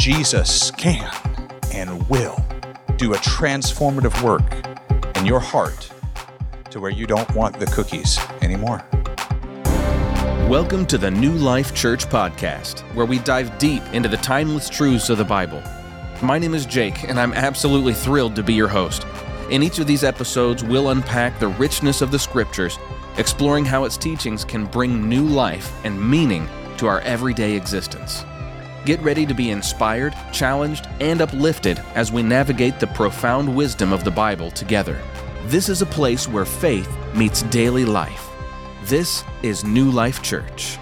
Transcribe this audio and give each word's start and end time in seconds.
Jesus 0.00 0.70
can 0.70 1.12
and 1.74 2.08
will 2.08 2.42
do 2.96 3.12
a 3.12 3.18
transformative 3.18 4.22
work 4.22 4.42
in 5.18 5.26
your 5.26 5.40
heart 5.40 5.92
to 6.70 6.80
where 6.80 6.90
you 6.90 7.06
don't 7.06 7.30
want 7.34 7.60
the 7.60 7.66
cookies 7.66 8.18
anymore. 8.40 8.82
Welcome 10.48 10.86
to 10.86 10.96
the 10.96 11.10
New 11.10 11.32
Life 11.32 11.74
Church 11.74 12.06
podcast, 12.06 12.80
where 12.94 13.04
we 13.04 13.18
dive 13.18 13.58
deep 13.58 13.82
into 13.92 14.08
the 14.08 14.16
timeless 14.16 14.70
truths 14.70 15.10
of 15.10 15.18
the 15.18 15.24
Bible. 15.24 15.62
My 16.22 16.38
name 16.38 16.54
is 16.54 16.64
Jake, 16.64 17.04
and 17.04 17.20
I'm 17.20 17.34
absolutely 17.34 17.92
thrilled 17.92 18.34
to 18.36 18.42
be 18.42 18.54
your 18.54 18.68
host. 18.68 19.06
In 19.50 19.62
each 19.62 19.80
of 19.80 19.86
these 19.86 20.02
episodes, 20.02 20.64
we'll 20.64 20.88
unpack 20.88 21.38
the 21.38 21.48
richness 21.48 22.00
of 22.00 22.10
the 22.10 22.18
scriptures, 22.18 22.78
exploring 23.18 23.66
how 23.66 23.84
its 23.84 23.98
teachings 23.98 24.46
can 24.46 24.64
bring 24.64 25.06
new 25.06 25.26
life 25.26 25.70
and 25.84 26.00
meaning 26.00 26.48
to 26.78 26.86
our 26.86 27.00
everyday 27.00 27.54
existence. 27.54 28.24
Get 28.86 28.98
ready 29.02 29.26
to 29.26 29.34
be 29.34 29.50
inspired, 29.50 30.14
challenged, 30.32 30.88
and 31.00 31.20
uplifted 31.20 31.78
as 31.94 32.10
we 32.10 32.22
navigate 32.22 32.80
the 32.80 32.86
profound 32.86 33.54
wisdom 33.54 33.92
of 33.92 34.04
the 34.04 34.10
Bible 34.10 34.50
together. 34.50 34.98
This 35.46 35.68
is 35.68 35.82
a 35.82 35.86
place 35.86 36.26
where 36.26 36.46
faith 36.46 36.90
meets 37.14 37.42
daily 37.42 37.84
life. 37.84 38.30
This 38.84 39.22
is 39.42 39.64
New 39.64 39.90
Life 39.90 40.22
Church. 40.22 40.78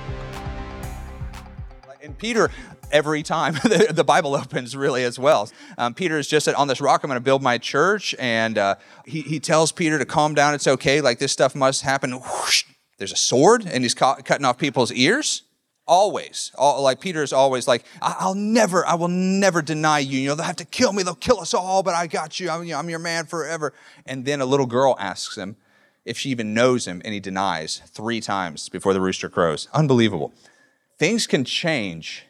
And 2.01 2.17
Peter, 2.17 2.51
every 2.93 3.25
time 3.25 3.55
the, 3.65 4.05
Bible 4.07 4.37
opens, 4.37 4.77
really 4.77 5.03
as 5.03 5.19
well. 5.19 5.51
Um, 5.77 5.93
Peter 5.93 6.19
is 6.19 6.29
just 6.29 6.45
said, 6.45 6.55
On 6.55 6.69
this 6.69 6.81
rock, 6.81 7.03
I'm 7.03 7.09
going 7.09 7.17
to 7.17 7.25
build 7.25 7.43
my 7.43 7.59
church. 7.59 8.15
And 8.21 8.59
uh, 8.59 8.77
he, 9.07 9.23
he 9.23 9.41
tells 9.41 9.73
Peter 9.73 9.99
to 9.99 10.07
calm 10.07 10.35
down. 10.35 10.55
It's 10.55 10.69
okay. 10.69 11.01
Like 11.01 11.19
this 11.19 11.33
stuff 11.33 11.57
must 11.57 11.83
happen. 11.83 12.13
Whoosh, 12.13 12.65
there's 12.99 13.13
a 13.13 13.17
sword, 13.17 13.67
and 13.67 13.83
he's 13.83 13.95
ca- 13.95 14.21
cutting 14.23 14.45
off 14.45 14.57
people's 14.57 14.93
ears 14.93 15.43
always 15.89 16.53
all, 16.57 16.83
like 16.83 17.01
peter 17.01 17.23
is 17.23 17.33
always 17.33 17.67
like 17.67 17.85
i'll 18.03 18.35
never 18.35 18.87
i 18.87 18.95
will 18.95 19.09
never 19.09 19.63
deny 19.63 19.99
you. 19.99 20.21
You 20.21 20.29
know 20.29 20.35
they'll 20.35 20.47
have 20.47 20.57
to 20.57 20.65
kill 20.65 20.93
me. 20.93 21.03
They'll 21.03 21.15
kill 21.15 21.41
us 21.41 21.55
all 21.55 21.83
but 21.83 21.95
i 21.95 22.07
got 22.07 22.39
you. 22.39 22.51
I'm, 22.51 22.65
you 22.65 22.73
know, 22.73 22.79
I'm 22.79 22.91
your 22.91 22.99
man 22.99 23.27
forever. 23.27 23.73
And 24.07 24.25
then 24.25 24.41
a 24.41 24.47
little 24.47 24.67
girl 24.67 24.97
asks 24.99 25.37
him 25.37 25.57
if 26.05 26.19
she 26.19 26.31
even 26.31 26.55
knows 26.55 26.87
him 26.87 27.03
and 27.05 27.15
he 27.15 27.21
denies 27.21 27.83
three 27.87 28.21
times 28.21 28.69
before 28.69 28.95
the 28.95 29.01
rooster 29.01 29.29
crows. 29.29 29.69
Unbelievable. 29.73 30.33
Things 30.99 31.27
can 31.27 31.45
change 31.45 32.25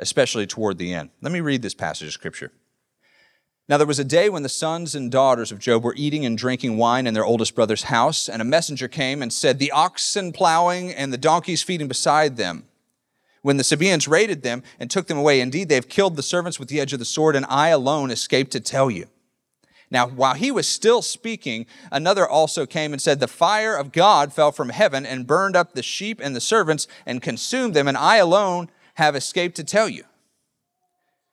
especially 0.00 0.46
toward 0.46 0.78
the 0.78 0.92
end. 0.92 1.10
Let 1.20 1.30
me 1.30 1.40
read 1.40 1.62
this 1.62 1.74
passage 1.74 2.08
of 2.08 2.14
scripture. 2.14 2.52
Now 3.68 3.76
there 3.76 3.86
was 3.86 4.00
a 4.00 4.04
day 4.04 4.28
when 4.28 4.42
the 4.42 4.48
sons 4.48 4.96
and 4.96 5.12
daughters 5.12 5.52
of 5.52 5.60
Job 5.60 5.84
were 5.84 5.94
eating 5.96 6.26
and 6.26 6.36
drinking 6.36 6.76
wine 6.76 7.06
in 7.06 7.14
their 7.14 7.24
oldest 7.24 7.54
brother's 7.54 7.84
house, 7.84 8.28
and 8.28 8.42
a 8.42 8.44
messenger 8.44 8.88
came 8.88 9.22
and 9.22 9.32
said, 9.32 9.58
The 9.58 9.70
oxen 9.70 10.32
plowing 10.32 10.90
and 10.90 11.12
the 11.12 11.18
donkeys 11.18 11.62
feeding 11.62 11.86
beside 11.86 12.36
them 12.36 12.64
when 13.42 13.56
the 13.56 13.64
Sabaeans 13.64 14.08
raided 14.08 14.42
them 14.42 14.62
and 14.78 14.90
took 14.90 15.06
them 15.06 15.18
away. 15.18 15.40
Indeed, 15.40 15.68
they 15.68 15.74
have 15.74 15.88
killed 15.88 16.16
the 16.16 16.22
servants 16.22 16.58
with 16.58 16.68
the 16.68 16.80
edge 16.80 16.92
of 16.92 16.98
the 16.98 17.04
sword, 17.04 17.36
and 17.36 17.46
I 17.48 17.68
alone 17.68 18.10
escaped 18.10 18.52
to 18.52 18.60
tell 18.60 18.90
you. 18.90 19.06
Now, 19.90 20.06
while 20.06 20.34
he 20.34 20.52
was 20.52 20.68
still 20.68 21.02
speaking, 21.02 21.66
another 21.90 22.28
also 22.28 22.64
came 22.64 22.92
and 22.92 23.02
said, 23.02 23.18
The 23.18 23.26
fire 23.26 23.74
of 23.74 23.90
God 23.90 24.32
fell 24.32 24.52
from 24.52 24.68
heaven 24.68 25.04
and 25.04 25.26
burned 25.26 25.56
up 25.56 25.72
the 25.72 25.82
sheep 25.82 26.20
and 26.22 26.36
the 26.36 26.40
servants 26.40 26.86
and 27.04 27.20
consumed 27.20 27.74
them, 27.74 27.88
and 27.88 27.96
I 27.96 28.16
alone 28.16 28.70
have 28.94 29.16
escaped 29.16 29.56
to 29.56 29.64
tell 29.64 29.88
you. 29.88 30.04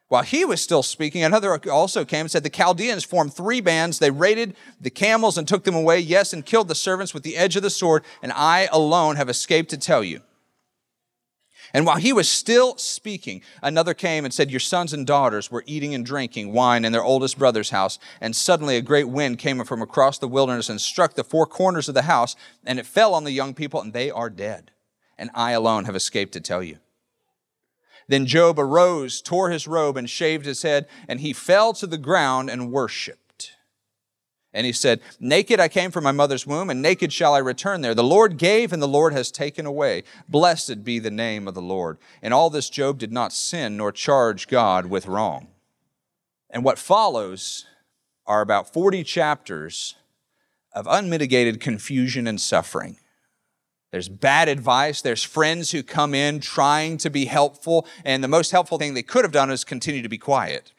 While 0.07 0.23
he 0.23 0.45
was 0.45 0.61
still 0.61 0.83
speaking, 0.83 1.23
another 1.23 1.59
also 1.69 2.05
came 2.05 2.21
and 2.21 2.31
said, 2.31 2.43
The 2.43 2.49
Chaldeans 2.49 3.03
formed 3.03 3.33
three 3.33 3.59
bands. 3.59 3.99
They 3.99 4.09
raided 4.09 4.55
the 4.79 4.89
camels 4.89 5.37
and 5.37 5.45
took 5.47 5.65
them 5.65 5.75
away, 5.75 5.99
yes, 5.99 6.31
and 6.31 6.45
killed 6.45 6.69
the 6.69 6.75
servants 6.75 7.13
with 7.13 7.23
the 7.23 7.35
edge 7.35 7.57
of 7.57 7.63
the 7.63 7.69
sword, 7.69 8.03
and 8.23 8.31
I 8.31 8.69
alone 8.71 9.17
have 9.17 9.29
escaped 9.29 9.69
to 9.71 9.77
tell 9.77 10.03
you. 10.03 10.21
And 11.73 11.85
while 11.85 11.97
he 11.97 12.13
was 12.13 12.29
still 12.29 12.77
speaking, 12.77 13.41
another 13.61 13.93
came 13.93 14.23
and 14.23 14.33
said, 14.33 14.51
Your 14.51 14.59
sons 14.59 14.93
and 14.93 15.05
daughters 15.05 15.51
were 15.51 15.63
eating 15.65 15.93
and 15.93 16.05
drinking 16.05 16.53
wine 16.53 16.85
in 16.85 16.91
their 16.91 17.03
oldest 17.03 17.37
brother's 17.37 17.71
house. 17.71 17.99
And 18.21 18.35
suddenly 18.35 18.77
a 18.77 18.81
great 18.81 19.09
wind 19.09 19.39
came 19.39 19.63
from 19.63 19.81
across 19.81 20.17
the 20.17 20.27
wilderness 20.27 20.69
and 20.69 20.79
struck 20.79 21.15
the 21.15 21.23
four 21.23 21.45
corners 21.45 21.89
of 21.89 21.95
the 21.95 22.03
house, 22.03 22.35
and 22.65 22.79
it 22.79 22.85
fell 22.85 23.13
on 23.13 23.23
the 23.23 23.31
young 23.31 23.53
people, 23.53 23.81
and 23.81 23.93
they 23.93 24.09
are 24.09 24.29
dead. 24.29 24.71
And 25.17 25.29
I 25.33 25.51
alone 25.51 25.85
have 25.85 25.95
escaped 25.95 26.33
to 26.33 26.41
tell 26.41 26.63
you. 26.63 26.77
Then 28.07 28.25
Job 28.25 28.57
arose, 28.57 29.21
tore 29.21 29.49
his 29.49 29.67
robe, 29.67 29.97
and 29.97 30.09
shaved 30.09 30.45
his 30.45 30.61
head, 30.61 30.87
and 31.07 31.19
he 31.19 31.33
fell 31.33 31.73
to 31.73 31.87
the 31.87 31.97
ground 31.97 32.49
and 32.49 32.71
worshiped. 32.71 33.26
And 34.57 34.65
he 34.65 34.73
said, 34.73 35.01
Naked 35.19 35.59
I 35.59 35.67
came 35.67 35.91
from 35.91 36.03
my 36.03 36.11
mother's 36.11 36.47
womb, 36.47 36.71
and 36.71 36.81
naked 36.81 37.13
shall 37.13 37.35
I 37.35 37.37
return 37.37 37.81
there. 37.81 37.93
The 37.93 38.03
Lord 38.03 38.39
gave, 38.39 38.73
and 38.73 38.81
the 38.81 38.87
Lord 38.87 39.13
has 39.13 39.29
taken 39.29 39.67
away. 39.67 40.03
Blessed 40.27 40.83
be 40.83 40.97
the 40.97 41.11
name 41.11 41.47
of 41.47 41.53
the 41.53 41.61
Lord. 41.61 41.99
In 42.23 42.33
all 42.33 42.49
this, 42.49 42.67
Job 42.67 42.97
did 42.97 43.11
not 43.11 43.31
sin 43.31 43.77
nor 43.77 43.91
charge 43.91 44.47
God 44.47 44.87
with 44.87 45.05
wrong. 45.05 45.49
And 46.49 46.63
what 46.63 46.79
follows 46.79 47.67
are 48.25 48.41
about 48.41 48.73
40 48.73 49.03
chapters 49.03 49.93
of 50.73 50.87
unmitigated 50.89 51.59
confusion 51.59 52.25
and 52.25 52.41
suffering. 52.41 52.97
There's 53.91 54.09
bad 54.09 54.49
advice. 54.49 55.03
There's 55.03 55.23
friends 55.23 55.69
who 55.69 55.83
come 55.83 56.15
in 56.15 56.39
trying 56.39 56.97
to 56.97 57.11
be 57.11 57.25
helpful, 57.25 57.85
and 58.03 58.23
the 58.23 58.27
most 58.27 58.49
helpful 58.49 58.79
thing 58.79 58.95
they 58.95 59.03
could 59.03 59.23
have 59.23 59.31
done 59.31 59.51
is 59.51 59.63
continue 59.63 60.01
to 60.01 60.09
be 60.09 60.17
quiet 60.17 60.73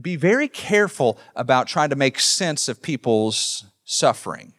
be 0.00 0.16
very 0.16 0.48
careful 0.48 1.18
about 1.34 1.66
trying 1.66 1.90
to 1.90 1.96
make 1.96 2.20
sense 2.20 2.68
of 2.68 2.82
people's 2.82 3.64
suffering. 3.84 4.52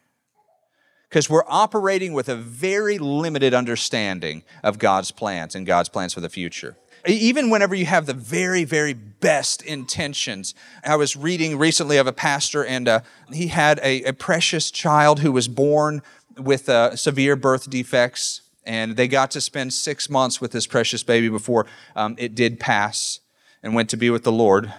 Because 1.08 1.28
we're 1.28 1.44
operating 1.48 2.12
with 2.12 2.28
a 2.28 2.36
very 2.36 2.98
limited 2.98 3.52
understanding 3.52 4.44
of 4.62 4.78
God's 4.78 5.10
plans 5.10 5.54
and 5.54 5.66
God's 5.66 5.88
plans 5.88 6.14
for 6.14 6.20
the 6.20 6.28
future. 6.28 6.76
Even 7.06 7.50
whenever 7.50 7.74
you 7.74 7.86
have 7.86 8.06
the 8.06 8.14
very, 8.14 8.64
very 8.64 8.92
best 8.92 9.62
intentions. 9.62 10.54
I 10.84 10.96
was 10.96 11.16
reading 11.16 11.58
recently 11.58 11.96
of 11.96 12.06
a 12.06 12.12
pastor, 12.12 12.64
and 12.64 12.88
uh, 12.88 13.00
he 13.32 13.48
had 13.48 13.78
a, 13.82 14.02
a, 14.04 14.12
precious 14.12 14.70
child 14.70 15.20
who 15.20 15.32
was 15.32 15.48
born 15.48 16.02
with 16.36 16.68
uh, 16.68 16.96
severe 16.96 17.36
birth 17.36 17.70
defects, 17.70 18.42
and 18.64 18.96
they 18.96 19.08
got 19.08 19.30
to 19.32 19.40
spend 19.40 19.72
six 19.72 20.10
months 20.10 20.40
with 20.40 20.52
this 20.52 20.66
precious 20.66 21.02
baby 21.02 21.28
before 21.28 21.66
um, 21.96 22.16
it 22.18 22.34
did 22.34 22.60
pass 22.60 23.20
and 23.62 23.74
went 23.74 23.88
to 23.90 23.96
be 23.96 24.10
with 24.10 24.24
the 24.24 24.32
Lord 24.32 24.72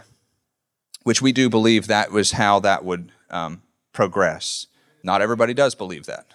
which 1.04 1.22
we 1.22 1.32
do 1.32 1.50
believe 1.50 1.88
that 1.88 2.12
was 2.12 2.34
how 2.34 2.60
that 2.60 2.84
would 2.84 3.12
um, 3.30 3.62
progress. 3.94 4.68
Not 5.04 5.22
everybody 5.22 5.54
does 5.54 5.76
believe 5.76 6.06
that, 6.06 6.28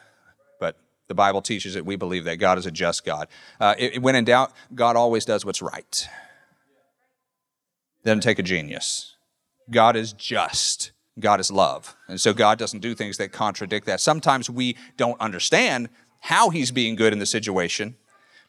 but 0.59 0.77
the 1.09 1.15
Bible 1.15 1.43
teaches 1.43 1.77
it. 1.77 1.87
We 1.87 1.97
believe 1.97 2.25
that 2.25 2.37
God 2.37 2.59
is 2.59 2.67
a 2.67 2.71
just 2.71 3.05
God. 3.05 3.29
Uh, 3.61 3.75
it, 3.79 4.03
when 4.03 4.15
in 4.17 4.25
doubt, 4.25 4.53
God 4.75 4.97
always 4.97 5.25
does 5.25 5.45
what's 5.45 5.63
right. 5.63 6.09
Doesn't 8.05 8.23
take 8.23 8.39
a 8.39 8.43
genius. 8.43 9.17
God 9.71 9.97
is 9.97 10.13
just. 10.13 10.93
God 11.19 11.41
is 11.41 11.51
love. 11.51 11.97
And 12.09 12.21
so 12.21 12.33
God 12.35 12.59
doesn't 12.59 12.81
do 12.81 12.95
things 12.95 13.17
that 13.17 13.33
contradict 13.33 13.87
that. 13.87 14.01
Sometimes 14.01 14.51
we 14.51 14.77
don't 14.97 15.21
understand 15.21 15.89
how 16.21 16.51
he's 16.51 16.71
being 16.71 16.95
good 16.95 17.13
in 17.13 17.19
the 17.19 17.27
situation, 17.27 17.97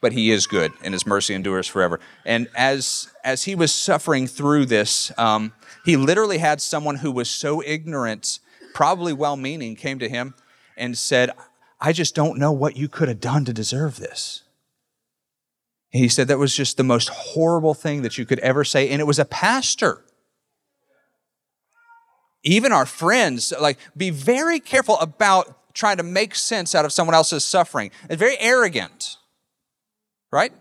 but 0.01 0.13
he 0.13 0.31
is 0.31 0.47
good 0.47 0.71
and 0.83 0.93
his 0.93 1.05
mercy 1.05 1.33
endures 1.33 1.67
forever. 1.67 1.99
And 2.25 2.47
as, 2.55 3.09
as 3.23 3.43
he 3.43 3.55
was 3.55 3.73
suffering 3.73 4.27
through 4.27 4.65
this, 4.65 5.11
um, 5.17 5.53
he 5.85 5.97
literally 5.97 6.37
had 6.37 6.61
someone 6.61 6.97
who 6.97 7.11
was 7.11 7.29
so 7.29 7.63
ignorant, 7.65 8.39
probably 8.73 9.13
well 9.13 9.37
meaning, 9.37 9.75
came 9.75 9.99
to 9.99 10.09
him 10.09 10.33
and 10.75 10.97
said, 10.97 11.31
I 11.79 11.93
just 11.93 12.15
don't 12.15 12.37
know 12.37 12.51
what 12.51 12.75
you 12.75 12.87
could 12.87 13.07
have 13.07 13.19
done 13.19 13.45
to 13.45 13.53
deserve 13.53 13.97
this. 13.97 14.43
And 15.93 16.01
he 16.01 16.09
said 16.09 16.27
that 16.27 16.39
was 16.39 16.55
just 16.55 16.77
the 16.77 16.83
most 16.83 17.09
horrible 17.09 17.73
thing 17.73 18.01
that 18.01 18.17
you 18.17 18.25
could 18.25 18.39
ever 18.39 18.63
say. 18.63 18.89
And 18.89 18.99
it 18.99 19.05
was 19.05 19.19
a 19.19 19.25
pastor. 19.25 20.03
Even 22.43 22.71
our 22.71 22.85
friends, 22.85 23.53
like, 23.59 23.77
be 23.95 24.09
very 24.09 24.59
careful 24.59 24.97
about 24.99 25.73
trying 25.73 25.97
to 25.97 26.03
make 26.03 26.33
sense 26.35 26.73
out 26.73 26.85
of 26.85 26.91
someone 26.91 27.13
else's 27.13 27.45
suffering. 27.45 27.91
It's 28.09 28.19
very 28.19 28.37
arrogant, 28.39 29.16
right? 30.31 30.53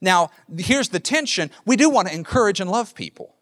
Now, 0.00 0.30
here's 0.56 0.90
the 0.90 1.00
tension. 1.00 1.50
We 1.64 1.76
do 1.76 1.88
want 1.88 2.08
to 2.08 2.14
encourage 2.14 2.60
and 2.60 2.70
love 2.70 2.94
people 2.94 3.36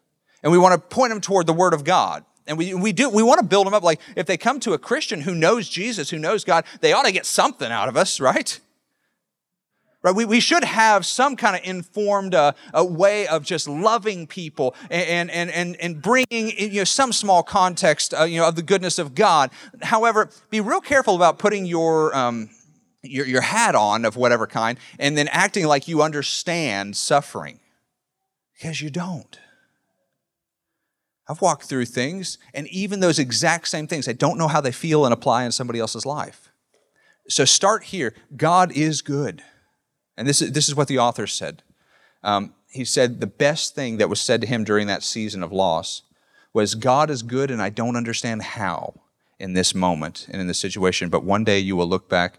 and 0.45 0.51
we 0.51 0.59
want 0.59 0.73
to 0.73 0.95
point 0.95 1.09
them 1.09 1.19
toward 1.19 1.47
the 1.47 1.53
Word 1.53 1.73
of 1.73 1.83
God. 1.83 2.23
And 2.45 2.55
we, 2.55 2.75
we 2.75 2.93
do, 2.93 3.09
we 3.09 3.23
want 3.23 3.39
to 3.39 3.45
build 3.45 3.65
them 3.65 3.73
up. 3.73 3.81
Like 3.81 3.99
if 4.15 4.27
they 4.27 4.37
come 4.37 4.59
to 4.61 4.73
a 4.73 4.77
Christian 4.77 5.21
who 5.21 5.33
knows 5.33 5.67
Jesus, 5.67 6.11
who 6.11 6.19
knows 6.19 6.43
God, 6.43 6.65
they 6.81 6.93
ought 6.93 7.05
to 7.05 7.11
get 7.11 7.25
something 7.25 7.71
out 7.71 7.89
of 7.89 7.97
us, 7.97 8.19
right? 8.19 8.59
Right? 10.03 10.13
We, 10.13 10.23
we 10.23 10.39
should 10.39 10.63
have 10.63 11.03
some 11.03 11.35
kind 11.35 11.55
of 11.55 11.63
informed 11.63 12.35
uh, 12.35 12.51
a 12.75 12.85
way 12.85 13.25
of 13.25 13.43
just 13.43 13.67
loving 13.67 14.27
people 14.27 14.75
and, 14.91 15.31
and, 15.31 15.49
and, 15.49 15.75
and 15.77 15.99
bringing 15.99 16.51
you 16.59 16.81
know, 16.81 16.83
some 16.83 17.11
small 17.11 17.41
context 17.41 18.13
uh, 18.13 18.25
you 18.25 18.39
know, 18.39 18.47
of 18.47 18.55
the 18.55 18.61
goodness 18.61 18.99
of 18.99 19.15
God. 19.15 19.49
However, 19.81 20.29
be 20.51 20.61
real 20.61 20.79
careful 20.81 21.15
about 21.15 21.39
putting 21.39 21.65
your, 21.65 22.15
um, 22.15 22.51
your, 23.05 23.25
your 23.25 23.41
hat 23.41 23.75
on 23.75 24.05
of 24.05 24.15
whatever 24.15 24.47
kind 24.47 24.77
and 24.99 25.17
then 25.17 25.27
acting 25.29 25.65
like 25.65 25.87
you 25.87 26.01
understand 26.01 26.95
suffering 26.97 27.59
because 28.53 28.81
you 28.81 28.89
don't. 28.89 29.39
I've 31.27 31.41
walked 31.41 31.63
through 31.63 31.85
things, 31.85 32.37
and 32.53 32.67
even 32.67 32.99
those 32.99 33.17
exact 33.17 33.67
same 33.67 33.87
things, 33.87 34.07
I 34.07 34.13
don't 34.13 34.37
know 34.37 34.47
how 34.47 34.61
they 34.61 34.71
feel 34.71 35.05
and 35.05 35.13
apply 35.13 35.43
in 35.43 35.51
somebody 35.51 35.79
else's 35.79 36.05
life. 36.05 36.49
So 37.27 37.45
start 37.45 37.85
here. 37.85 38.13
God 38.37 38.71
is 38.71 39.01
good. 39.01 39.41
And 40.15 40.27
this 40.27 40.41
is, 40.41 40.51
this 40.51 40.69
is 40.69 40.75
what 40.75 40.87
the 40.87 40.99
author 40.99 41.25
said. 41.25 41.63
Um, 42.23 42.53
he 42.69 42.85
said 42.85 43.19
the 43.19 43.27
best 43.27 43.73
thing 43.73 43.97
that 43.97 44.09
was 44.09 44.21
said 44.21 44.41
to 44.41 44.47
him 44.47 44.63
during 44.63 44.87
that 44.87 45.03
season 45.03 45.41
of 45.41 45.51
loss 45.51 46.03
was, 46.53 46.75
God 46.75 47.09
is 47.09 47.23
good 47.23 47.49
and 47.49 47.61
I 47.61 47.69
don't 47.69 47.95
understand 47.95 48.43
how 48.43 48.93
in 49.39 49.53
this 49.53 49.73
moment 49.73 50.27
and 50.29 50.39
in 50.39 50.47
this 50.47 50.59
situation, 50.59 51.09
but 51.09 51.23
one 51.23 51.43
day 51.43 51.59
you 51.59 51.75
will 51.75 51.87
look 51.87 52.07
back 52.07 52.37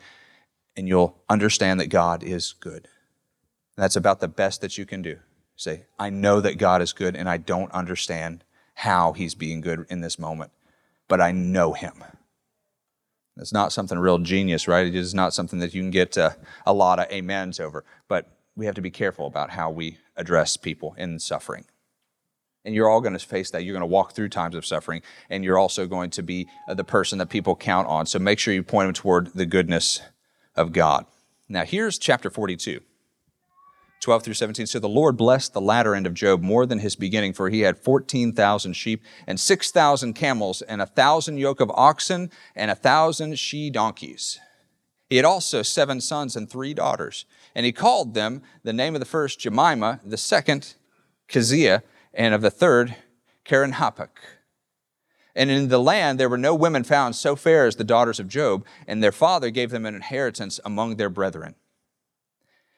and 0.76 0.86
you'll 0.86 1.16
understand 1.28 1.80
that 1.80 1.86
God 1.86 2.22
is 2.22 2.52
good. 2.52 2.88
And 3.76 3.82
that's 3.82 3.96
about 3.96 4.20
the 4.20 4.28
best 4.28 4.60
that 4.60 4.76
you 4.76 4.86
can 4.86 5.02
do. 5.02 5.18
Say, 5.56 5.86
I 5.98 6.10
know 6.10 6.40
that 6.40 6.58
God 6.58 6.82
is 6.82 6.92
good 6.92 7.16
and 7.16 7.28
I 7.28 7.38
don't 7.38 7.72
understand 7.72 8.44
how 8.74 9.12
he's 9.14 9.34
being 9.34 9.62
good 9.62 9.86
in 9.88 10.02
this 10.02 10.18
moment, 10.18 10.52
but 11.08 11.20
I 11.20 11.32
know 11.32 11.72
him. 11.72 12.04
It's 13.38 13.52
not 13.52 13.72
something 13.72 13.98
real 13.98 14.18
genius, 14.18 14.68
right? 14.68 14.86
It 14.86 14.94
is 14.94 15.14
not 15.14 15.34
something 15.34 15.58
that 15.60 15.74
you 15.74 15.82
can 15.82 15.90
get 15.90 16.16
uh, 16.16 16.30
a 16.64 16.72
lot 16.72 16.98
of 16.98 17.10
amens 17.12 17.60
over, 17.60 17.84
but 18.08 18.30
we 18.54 18.66
have 18.66 18.74
to 18.74 18.80
be 18.80 18.90
careful 18.90 19.26
about 19.26 19.50
how 19.50 19.70
we 19.70 19.98
address 20.16 20.56
people 20.56 20.94
in 20.96 21.18
suffering. 21.18 21.66
And 22.64 22.74
you're 22.74 22.88
all 22.88 23.00
going 23.00 23.16
to 23.16 23.24
face 23.24 23.50
that. 23.50 23.62
You're 23.62 23.74
going 23.74 23.80
to 23.80 23.86
walk 23.86 24.12
through 24.12 24.30
times 24.30 24.56
of 24.56 24.66
suffering, 24.66 25.02
and 25.30 25.44
you're 25.44 25.58
also 25.58 25.86
going 25.86 26.10
to 26.10 26.22
be 26.22 26.48
uh, 26.66 26.74
the 26.74 26.82
person 26.82 27.18
that 27.18 27.28
people 27.28 27.54
count 27.54 27.86
on. 27.88 28.06
So 28.06 28.18
make 28.18 28.38
sure 28.38 28.52
you 28.52 28.62
point 28.62 28.88
them 28.88 28.94
toward 28.94 29.28
the 29.34 29.46
goodness 29.46 30.00
of 30.56 30.72
God. 30.72 31.06
Now, 31.48 31.64
here's 31.64 31.98
chapter 31.98 32.30
42. 32.30 32.80
12 34.00 34.22
through 34.22 34.34
17. 34.34 34.66
So 34.66 34.78
the 34.78 34.88
Lord 34.88 35.16
blessed 35.16 35.52
the 35.52 35.60
latter 35.60 35.94
end 35.94 36.06
of 36.06 36.14
Job 36.14 36.42
more 36.42 36.66
than 36.66 36.80
his 36.80 36.96
beginning, 36.96 37.32
for 37.32 37.48
he 37.48 37.62
had 37.62 37.78
14,000 37.78 38.74
sheep 38.74 39.02
and 39.26 39.40
6,000 39.40 40.12
camels 40.12 40.62
and 40.62 40.82
a 40.82 40.86
thousand 40.86 41.38
yoke 41.38 41.60
of 41.60 41.70
oxen 41.74 42.30
and 42.54 42.70
a 42.70 42.74
thousand 42.74 43.38
she 43.38 43.70
donkeys. 43.70 44.38
He 45.08 45.16
had 45.16 45.24
also 45.24 45.62
seven 45.62 46.00
sons 46.00 46.36
and 46.36 46.48
three 46.48 46.74
daughters. 46.74 47.24
And 47.54 47.64
he 47.64 47.72
called 47.72 48.14
them 48.14 48.42
the 48.64 48.72
name 48.72 48.94
of 48.94 49.00
the 49.00 49.06
first 49.06 49.40
Jemima, 49.40 50.00
the 50.04 50.16
second 50.16 50.74
Keziah, 51.28 51.82
and 52.12 52.34
of 52.34 52.42
the 52.42 52.50
third, 52.50 52.96
Keren-happuch. 53.44 54.08
And 55.36 55.50
in 55.50 55.68
the 55.68 55.78
land 55.78 56.18
there 56.18 56.30
were 56.30 56.38
no 56.38 56.54
women 56.54 56.82
found 56.82 57.14
so 57.14 57.36
fair 57.36 57.66
as 57.66 57.76
the 57.76 57.84
daughters 57.84 58.18
of 58.18 58.26
Job, 58.26 58.64
and 58.88 59.02
their 59.02 59.12
father 59.12 59.50
gave 59.50 59.70
them 59.70 59.84
an 59.84 59.94
inheritance 59.94 60.58
among 60.64 60.96
their 60.96 61.10
brethren. 61.10 61.54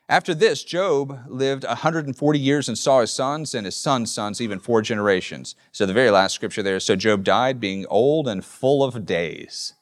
After 0.08 0.34
this, 0.34 0.64
Job 0.64 1.20
lived 1.28 1.64
140 1.64 2.38
years 2.38 2.66
and 2.66 2.76
saw 2.76 3.00
his 3.00 3.12
sons 3.12 3.54
and 3.54 3.64
his 3.64 3.76
sons' 3.76 4.12
sons, 4.12 4.40
even 4.40 4.58
four 4.58 4.82
generations. 4.82 5.54
So 5.70 5.86
the 5.86 5.92
very 5.92 6.10
last 6.10 6.34
scripture 6.34 6.62
there, 6.62 6.80
so 6.80 6.96
Job 6.96 7.22
died 7.24 7.60
being 7.60 7.86
old 7.88 8.26
and 8.26 8.44
full 8.44 8.82
of 8.82 9.06
days. 9.06 9.74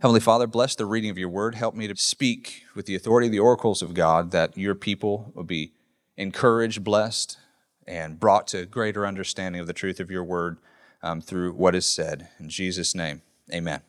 Heavenly 0.00 0.20
Father, 0.20 0.46
bless 0.46 0.74
the 0.74 0.86
reading 0.86 1.10
of 1.10 1.18
your 1.18 1.30
word. 1.30 1.54
Help 1.54 1.74
me 1.74 1.88
to 1.88 1.96
speak 1.96 2.64
with 2.76 2.84
the 2.84 2.94
authority 2.94 3.26
of 3.26 3.32
the 3.32 3.38
oracles 3.38 3.80
of 3.80 3.94
God 3.94 4.30
that 4.32 4.56
your 4.56 4.74
people 4.74 5.32
will 5.34 5.44
be 5.44 5.72
encouraged, 6.16 6.84
blessed, 6.84 7.38
and 7.86 8.20
brought 8.20 8.46
to 8.48 8.66
greater 8.66 9.06
understanding 9.06 9.62
of 9.62 9.66
the 9.66 9.72
truth 9.72 9.98
of 9.98 10.10
your 10.10 10.24
word 10.24 10.58
um, 11.04 11.20
through 11.20 11.52
what 11.52 11.74
is 11.74 11.86
said. 11.86 12.28
In 12.40 12.48
Jesus' 12.48 12.94
name, 12.94 13.22
amen. 13.52 13.80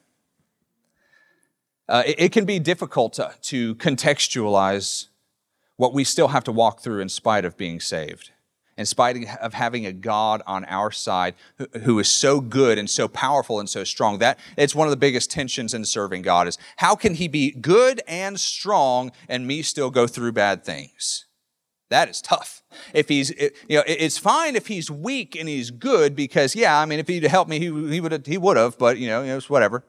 Uh, 1.88 2.04
it, 2.06 2.16
it, 2.20 2.32
can 2.32 2.46
be 2.46 2.60
difficult 2.60 3.14
to, 3.14 3.34
to 3.42 3.76
contextualize 3.76 5.08
what 5.78 5.94
we 5.94 6.04
still 6.04 6.30
have 6.30 6.44
to 6.44 6.52
walk 6.52 6.82
through 6.82 7.00
in 7.00 7.10
spite 7.10 7.46
of 7.46 7.58
being 7.58 7.80
saved 7.80 8.32
in 8.78 8.86
spite 8.86 9.26
of 9.40 9.54
having 9.54 9.86
a 9.86 9.94
God 9.94 10.42
on 10.46 10.66
our 10.66 10.92
side 10.92 11.36
who, 11.58 11.68
who 11.84 12.00
is 12.00 12.10
so 12.10 12.42
good 12.42 12.78
and 12.78 12.90
so 12.90 13.08
powerful 13.08 13.60
and 13.60 13.70
so 13.70 13.84
strong. 13.84 14.20
That 14.20 14.40
it's 14.58 14.76
one 14.76 14.88
of 14.88 14.92
the 14.92 14.98
biggest 14.98 15.32
tensions 15.32 15.74
in 15.74 15.86
serving 15.86 16.24
God 16.24 16.48
is 16.48 16.58
how 16.78 16.96
can 16.96 17.16
he 17.16 17.28
be 17.28 17.52
good 17.52 18.02
and 18.08 18.40
strong 18.40 19.12
and 19.30 19.48
me 19.48 19.62
still 19.62 19.90
go 19.90 20.08
through 20.08 20.34
bad 20.34 20.64
things? 20.66 21.26
That 21.90 22.10
is 22.10 22.22
tough. 22.22 22.64
If 22.94 23.10
he's, 23.10 23.30
you 23.30 23.78
know, 23.78 23.84
it's 23.86 24.18
fine 24.18 24.56
if 24.56 24.68
he's 24.68 24.90
weak 24.90 25.36
and 25.36 25.48
he's 25.48 25.70
good 25.70 26.16
because, 26.16 26.56
yeah, 26.56 26.80
I 26.80 26.86
mean, 26.86 27.00
if 27.00 27.08
he'd 27.08 27.24
helped 27.24 27.50
me, 27.50 27.60
he, 27.60 28.02
would 28.02 28.12
have, 28.12 28.26
he 28.26 28.38
would 28.38 28.58
have, 28.58 28.78
but, 28.78 28.98
you 28.98 29.08
know, 29.08 29.22
it 29.22 29.36
was 29.36 29.50
whatever. 29.50 29.84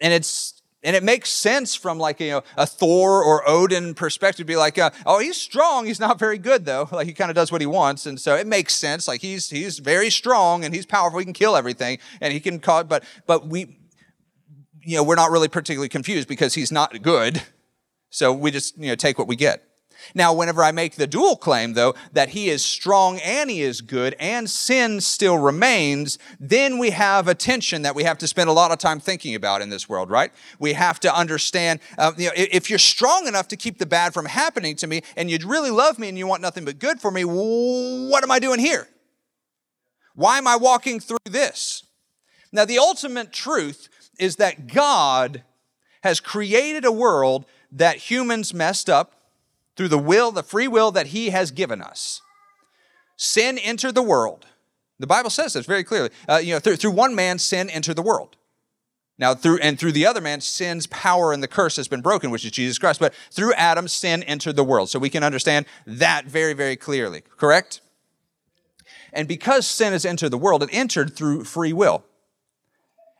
And 0.00 0.12
it's, 0.12 0.62
and 0.82 0.96
it 0.96 1.02
makes 1.02 1.28
sense 1.30 1.74
from 1.74 1.98
like, 1.98 2.20
you 2.20 2.30
know, 2.30 2.42
a 2.56 2.64
Thor 2.64 3.22
or 3.22 3.46
Odin 3.48 3.94
perspective 3.94 4.46
be 4.46 4.56
like, 4.56 4.78
uh, 4.78 4.90
oh, 5.04 5.18
he's 5.18 5.36
strong. 5.36 5.86
He's 5.86 6.00
not 6.00 6.18
very 6.18 6.38
good 6.38 6.64
though. 6.64 6.88
Like 6.98 7.06
he 7.06 7.12
kind 7.12 7.30
of 7.30 7.34
does 7.34 7.52
what 7.52 7.60
he 7.60 7.66
wants. 7.66 8.06
And 8.06 8.18
so 8.18 8.34
it 8.34 8.46
makes 8.46 8.74
sense. 8.74 9.06
Like 9.06 9.20
he's, 9.20 9.50
he's 9.50 9.80
very 9.80 10.08
strong 10.08 10.64
and 10.64 10.74
he's 10.74 10.86
powerful. 10.86 11.18
He 11.18 11.24
can 11.24 11.34
kill 11.34 11.56
everything 11.56 11.98
and 12.20 12.32
he 12.32 12.40
can 12.40 12.58
cause, 12.58 12.86
but, 12.88 13.04
but 13.26 13.46
we, 13.46 13.78
you 14.80 14.96
know, 14.96 15.02
we're 15.02 15.16
not 15.16 15.30
really 15.30 15.48
particularly 15.48 15.88
confused 15.88 16.26
because 16.28 16.54
he's 16.54 16.72
not 16.72 17.02
good. 17.02 17.42
So 18.10 18.32
we 18.32 18.50
just, 18.50 18.78
you 18.78 18.86
know, 18.86 18.94
take 18.94 19.18
what 19.18 19.28
we 19.28 19.36
get. 19.36 19.67
Now, 20.14 20.32
whenever 20.32 20.62
I 20.62 20.72
make 20.72 20.94
the 20.94 21.06
dual 21.06 21.36
claim, 21.36 21.74
though, 21.74 21.94
that 22.12 22.30
he 22.30 22.48
is 22.48 22.64
strong 22.64 23.18
and 23.18 23.50
he 23.50 23.62
is 23.62 23.80
good 23.80 24.14
and 24.18 24.48
sin 24.48 25.00
still 25.00 25.38
remains, 25.38 26.18
then 26.40 26.78
we 26.78 26.90
have 26.90 27.28
a 27.28 27.34
tension 27.34 27.82
that 27.82 27.94
we 27.94 28.04
have 28.04 28.18
to 28.18 28.26
spend 28.26 28.48
a 28.48 28.52
lot 28.52 28.70
of 28.70 28.78
time 28.78 29.00
thinking 29.00 29.34
about 29.34 29.62
in 29.62 29.70
this 29.70 29.88
world, 29.88 30.10
right? 30.10 30.32
We 30.58 30.72
have 30.74 31.00
to 31.00 31.14
understand, 31.14 31.80
uh, 31.98 32.12
you 32.16 32.26
know, 32.26 32.32
if 32.36 32.70
you're 32.70 32.78
strong 32.78 33.26
enough 33.26 33.48
to 33.48 33.56
keep 33.56 33.78
the 33.78 33.86
bad 33.86 34.14
from 34.14 34.26
happening 34.26 34.76
to 34.76 34.86
me 34.86 35.02
and 35.16 35.30
you'd 35.30 35.44
really 35.44 35.70
love 35.70 35.98
me 35.98 36.08
and 36.08 36.18
you 36.18 36.26
want 36.26 36.42
nothing 36.42 36.64
but 36.64 36.78
good 36.78 37.00
for 37.00 37.10
me, 37.10 37.22
what 37.24 38.22
am 38.22 38.30
I 38.30 38.38
doing 38.38 38.60
here? 38.60 38.88
Why 40.14 40.38
am 40.38 40.46
I 40.46 40.56
walking 40.56 41.00
through 41.00 41.18
this? 41.24 41.84
Now, 42.50 42.64
the 42.64 42.78
ultimate 42.78 43.32
truth 43.32 43.88
is 44.18 44.36
that 44.36 44.66
God 44.72 45.44
has 46.02 46.20
created 46.20 46.84
a 46.84 46.92
world 46.92 47.44
that 47.70 47.96
humans 47.96 48.54
messed 48.54 48.88
up 48.88 49.17
through 49.78 49.88
the 49.88 49.96
will, 49.96 50.32
the 50.32 50.42
free 50.42 50.66
will 50.66 50.90
that 50.90 51.08
He 51.08 51.30
has 51.30 51.52
given 51.52 51.80
us. 51.80 52.20
Sin 53.16 53.56
entered 53.58 53.94
the 53.94 54.02
world. 54.02 54.44
The 54.98 55.06
Bible 55.06 55.30
says 55.30 55.52
this 55.52 55.66
very 55.66 55.84
clearly. 55.84 56.10
Uh, 56.28 56.38
you 56.38 56.52
know, 56.52 56.58
through, 56.58 56.76
through 56.76 56.90
one 56.90 57.14
man, 57.14 57.38
sin 57.38 57.70
entered 57.70 57.94
the 57.94 58.02
world. 58.02 58.36
Now, 59.18 59.34
through 59.34 59.58
and 59.58 59.78
through 59.78 59.92
the 59.92 60.04
other 60.04 60.20
man, 60.20 60.40
sin's 60.40 60.88
power 60.88 61.32
and 61.32 61.42
the 61.42 61.48
curse 61.48 61.76
has 61.76 61.86
been 61.86 62.00
broken, 62.00 62.30
which 62.30 62.44
is 62.44 62.50
Jesus 62.50 62.76
Christ. 62.78 62.98
But 62.98 63.14
through 63.30 63.52
Adam, 63.54 63.86
sin 63.86 64.24
entered 64.24 64.56
the 64.56 64.64
world. 64.64 64.90
So 64.90 64.98
we 64.98 65.10
can 65.10 65.22
understand 65.22 65.66
that 65.86 66.26
very, 66.26 66.54
very 66.54 66.76
clearly. 66.76 67.22
Correct? 67.36 67.80
And 69.12 69.28
because 69.28 69.66
sin 69.66 69.92
has 69.92 70.04
entered 70.04 70.30
the 70.30 70.38
world, 70.38 70.64
it 70.64 70.70
entered 70.72 71.14
through 71.14 71.44
free 71.44 71.72
will. 71.72 72.04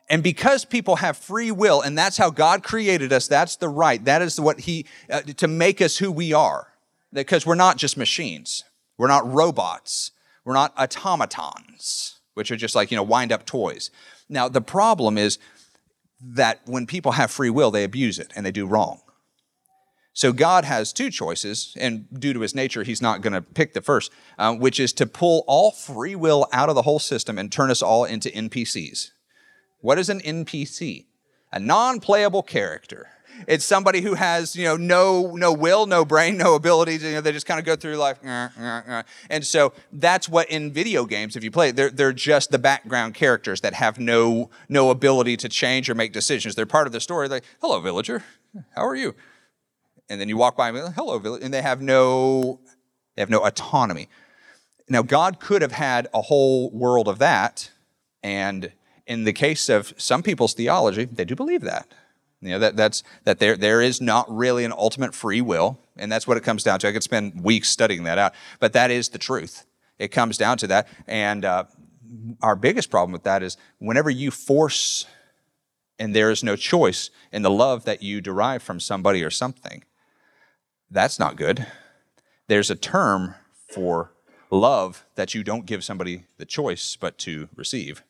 And 0.09 0.23
because 0.23 0.65
people 0.65 0.97
have 0.97 1.17
free 1.17 1.51
will, 1.51 1.81
and 1.81 1.97
that's 1.97 2.17
how 2.17 2.31
God 2.31 2.63
created 2.63 3.13
us, 3.13 3.27
that's 3.27 3.57
the 3.57 3.69
right, 3.69 4.03
that 4.05 4.21
is 4.21 4.39
what 4.39 4.61
He, 4.61 4.85
uh, 5.09 5.21
to 5.21 5.47
make 5.47 5.81
us 5.81 5.97
who 5.97 6.11
we 6.11 6.33
are. 6.33 6.67
Because 7.13 7.45
we're 7.45 7.55
not 7.55 7.77
just 7.77 7.97
machines, 7.97 8.63
we're 8.97 9.07
not 9.07 9.31
robots, 9.31 10.11
we're 10.45 10.53
not 10.53 10.73
automatons, 10.77 12.19
which 12.33 12.51
are 12.51 12.55
just 12.55 12.75
like, 12.75 12.91
you 12.91 12.97
know, 12.97 13.03
wind 13.03 13.31
up 13.31 13.45
toys. 13.45 13.89
Now, 14.29 14.47
the 14.47 14.61
problem 14.61 15.17
is 15.17 15.39
that 16.21 16.61
when 16.65 16.85
people 16.85 17.13
have 17.13 17.31
free 17.31 17.49
will, 17.49 17.71
they 17.71 17.83
abuse 17.83 18.19
it 18.19 18.31
and 18.35 18.45
they 18.45 18.51
do 18.51 18.67
wrong. 18.67 19.01
So 20.13 20.33
God 20.33 20.65
has 20.65 20.91
two 20.91 21.09
choices, 21.09 21.75
and 21.79 22.07
due 22.19 22.33
to 22.33 22.41
his 22.41 22.53
nature, 22.53 22.83
he's 22.83 23.01
not 23.01 23.21
going 23.21 23.33
to 23.33 23.41
pick 23.41 23.73
the 23.73 23.81
first, 23.81 24.11
uh, 24.37 24.53
which 24.53 24.79
is 24.79 24.91
to 24.93 25.05
pull 25.05 25.45
all 25.47 25.71
free 25.71 26.15
will 26.15 26.47
out 26.51 26.67
of 26.67 26.75
the 26.75 26.81
whole 26.81 26.99
system 26.99 27.37
and 27.37 27.51
turn 27.51 27.71
us 27.71 27.81
all 27.81 28.03
into 28.03 28.29
NPCs. 28.29 29.11
What 29.81 29.97
is 29.99 30.09
an 30.09 30.19
NPC? 30.19 31.05
A 31.51 31.59
non-playable 31.59 32.43
character. 32.43 33.07
It's 33.47 33.63
somebody 33.63 34.01
who 34.01 34.15
has, 34.15 34.55
you 34.55 34.65
know, 34.65 34.75
no 34.75 35.31
no 35.35 35.53
will, 35.53 35.85
no 35.85 36.03
brain, 36.03 36.37
no 36.37 36.55
abilities. 36.55 37.03
You 37.03 37.13
know, 37.13 37.21
they 37.21 37.31
just 37.31 37.45
kind 37.45 37.59
of 37.59 37.65
go 37.65 37.75
through 37.75 37.95
life. 37.95 38.19
Uh, 38.23 38.49
uh, 38.59 38.81
uh. 38.87 39.03
And 39.29 39.45
so 39.45 39.73
that's 39.93 40.27
what 40.27 40.49
in 40.49 40.73
video 40.73 41.05
games, 41.05 41.35
if 41.35 41.43
you 41.43 41.51
play, 41.51 41.71
they're 41.71 41.89
they're 41.89 42.13
just 42.13 42.51
the 42.51 42.59
background 42.59 43.13
characters 43.13 43.61
that 43.61 43.73
have 43.75 43.97
no 43.97 44.49
no 44.67 44.89
ability 44.89 45.37
to 45.37 45.49
change 45.49 45.89
or 45.89 45.95
make 45.95 46.11
decisions. 46.11 46.55
They're 46.55 46.65
part 46.65 46.85
of 46.85 46.93
the 46.93 46.99
story. 46.99 47.29
Like, 47.29 47.45
hello, 47.61 47.79
villager, 47.79 48.23
how 48.75 48.85
are 48.85 48.95
you? 48.95 49.15
And 50.09 50.19
then 50.19 50.27
you 50.27 50.37
walk 50.37 50.57
by 50.57 50.71
them, 50.71 50.93
hello, 50.93 51.17
villager. 51.19 51.45
and 51.45 51.53
they 51.53 51.61
have 51.61 51.81
no 51.81 52.59
they 53.15 53.21
have 53.21 53.29
no 53.29 53.45
autonomy. 53.45 54.09
Now, 54.89 55.03
God 55.03 55.39
could 55.39 55.61
have 55.61 55.73
had 55.73 56.07
a 56.13 56.21
whole 56.21 56.71
world 56.71 57.07
of 57.07 57.19
that, 57.19 57.69
and 58.23 58.71
in 59.09 59.23
the 59.23 59.33
case 59.33 59.69
of 59.69 59.91
some 59.97 60.21
people's 60.21 60.53
theology, 60.53 61.05
they 61.05 61.25
do 61.25 61.35
believe 61.35 61.61
that. 61.61 61.87
You 62.41 62.51
know, 62.51 62.59
that, 62.59 62.77
that's, 62.77 63.03
that 63.25 63.39
there, 63.39 63.57
there 63.57 63.81
is 63.81 63.99
not 63.99 64.33
really 64.33 64.63
an 64.63 64.71
ultimate 64.71 65.13
free 65.13 65.41
will, 65.41 65.79
and 65.97 66.11
that's 66.11 66.27
what 66.27 66.37
it 66.37 66.43
comes 66.43 66.63
down 66.63 66.79
to. 66.79 66.87
I 66.87 66.93
could 66.93 67.03
spend 67.03 67.43
weeks 67.43 67.69
studying 67.69 68.03
that 68.03 68.19
out, 68.19 68.33
but 68.59 68.71
that 68.73 68.91
is 68.91 69.09
the 69.09 69.17
truth. 69.17 69.65
It 69.97 70.09
comes 70.09 70.37
down 70.37 70.57
to 70.59 70.67
that. 70.67 70.87
And 71.07 71.43
uh, 71.43 71.65
our 72.41 72.55
biggest 72.55 72.91
problem 72.91 73.11
with 73.11 73.23
that 73.23 73.41
is 73.41 73.57
whenever 73.79 74.11
you 74.11 74.29
force 74.29 75.07
and 75.97 76.15
there 76.15 76.29
is 76.29 76.43
no 76.43 76.55
choice 76.55 77.09
in 77.33 77.41
the 77.41 77.49
love 77.49 77.85
that 77.85 78.03
you 78.03 78.21
derive 78.21 78.63
from 78.63 78.79
somebody 78.79 79.23
or 79.23 79.31
something, 79.31 79.83
that's 80.91 81.19
not 81.19 81.35
good. 81.35 81.65
There's 82.47 82.69
a 82.69 82.75
term 82.75 83.33
for 83.73 84.13
love 84.51 85.03
that 85.15 85.33
you 85.33 85.43
don't 85.43 85.65
give 85.65 85.83
somebody 85.83 86.25
the 86.37 86.45
choice 86.45 86.95
but 86.95 87.17
to 87.19 87.49
receive. 87.55 88.03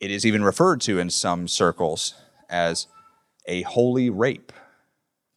It 0.00 0.10
is 0.10 0.26
even 0.26 0.44
referred 0.44 0.80
to 0.82 0.98
in 0.98 1.10
some 1.10 1.48
circles 1.48 2.14
as 2.48 2.86
a 3.46 3.62
holy 3.62 4.10
rape. 4.10 4.52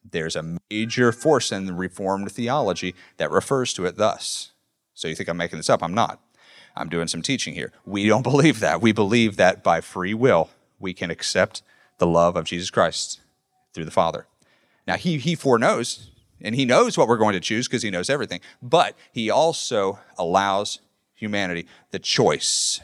There's 0.09 0.35
a 0.35 0.59
major 0.69 1.11
force 1.11 1.51
in 1.51 1.65
the 1.65 1.73
Reformed 1.73 2.31
theology 2.31 2.95
that 3.17 3.31
refers 3.31 3.73
to 3.73 3.85
it 3.85 3.97
thus. 3.97 4.51
So 4.93 5.07
you 5.07 5.15
think 5.15 5.29
I'm 5.29 5.37
making 5.37 5.59
this 5.59 5.69
up? 5.69 5.83
I'm 5.83 5.93
not. 5.93 6.21
I'm 6.75 6.89
doing 6.89 7.07
some 7.07 7.21
teaching 7.21 7.53
here. 7.53 7.71
We 7.85 8.07
don't 8.07 8.21
believe 8.23 8.59
that. 8.61 8.81
We 8.81 8.91
believe 8.91 9.37
that 9.37 9.63
by 9.63 9.81
free 9.81 10.13
will, 10.13 10.49
we 10.79 10.93
can 10.93 11.11
accept 11.11 11.61
the 11.97 12.07
love 12.07 12.35
of 12.35 12.45
Jesus 12.45 12.69
Christ 12.69 13.21
through 13.73 13.85
the 13.85 13.91
Father. 13.91 14.27
Now, 14.85 14.95
he, 14.95 15.17
he 15.17 15.35
foreknows, 15.35 16.11
and 16.41 16.55
he 16.55 16.63
knows 16.63 16.97
what 16.97 17.07
we're 17.07 17.17
going 17.17 17.33
to 17.33 17.39
choose 17.39 17.67
because 17.67 17.83
he 17.83 17.91
knows 17.91 18.09
everything, 18.09 18.39
but 18.61 18.95
he 19.11 19.29
also 19.29 19.99
allows 20.17 20.79
humanity 21.13 21.67
the 21.91 21.99
choice. 21.99 22.79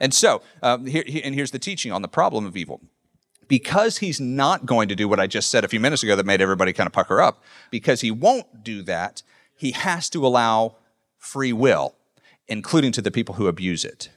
And 0.00 0.14
so, 0.14 0.42
um, 0.62 0.86
here, 0.86 1.04
and 1.22 1.34
here's 1.34 1.50
the 1.50 1.58
teaching 1.58 1.92
on 1.92 2.02
the 2.02 2.08
problem 2.08 2.46
of 2.46 2.56
evil. 2.56 2.80
Because 3.46 3.98
he's 3.98 4.20
not 4.20 4.64
going 4.64 4.88
to 4.88 4.96
do 4.96 5.08
what 5.08 5.20
I 5.20 5.26
just 5.26 5.50
said 5.50 5.64
a 5.64 5.68
few 5.68 5.80
minutes 5.80 6.02
ago 6.02 6.16
that 6.16 6.24
made 6.24 6.40
everybody 6.40 6.72
kind 6.72 6.86
of 6.86 6.92
pucker 6.92 7.20
up, 7.20 7.42
because 7.70 8.00
he 8.00 8.10
won't 8.10 8.64
do 8.64 8.82
that, 8.82 9.22
he 9.54 9.72
has 9.72 10.08
to 10.10 10.26
allow 10.26 10.76
free 11.18 11.52
will, 11.52 11.94
including 12.48 12.92
to 12.92 13.02
the 13.02 13.10
people 13.10 13.34
who 13.34 13.46
abuse 13.46 13.84
it. 13.84 14.10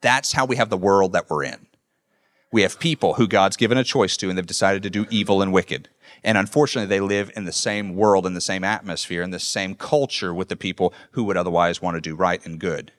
That's 0.00 0.32
how 0.32 0.46
we 0.46 0.56
have 0.56 0.70
the 0.70 0.76
world 0.76 1.12
that 1.12 1.28
we're 1.28 1.44
in. 1.44 1.66
We 2.52 2.62
have 2.62 2.78
people 2.78 3.14
who 3.14 3.26
God's 3.26 3.56
given 3.56 3.76
a 3.76 3.84
choice 3.84 4.16
to, 4.18 4.28
and 4.28 4.38
they've 4.38 4.46
decided 4.46 4.82
to 4.84 4.90
do 4.90 5.04
evil 5.10 5.42
and 5.42 5.52
wicked. 5.52 5.88
And 6.22 6.38
unfortunately, 6.38 6.88
they 6.88 7.00
live 7.00 7.30
in 7.36 7.44
the 7.44 7.52
same 7.52 7.94
world, 7.96 8.24
in 8.24 8.34
the 8.34 8.40
same 8.40 8.64
atmosphere, 8.64 9.22
in 9.22 9.30
the 9.32 9.40
same 9.40 9.74
culture 9.74 10.32
with 10.32 10.48
the 10.48 10.56
people 10.56 10.94
who 11.10 11.24
would 11.24 11.36
otherwise 11.36 11.82
want 11.82 11.96
to 11.96 12.00
do 12.00 12.14
right 12.14 12.44
and 12.46 12.60
good. 12.60 12.92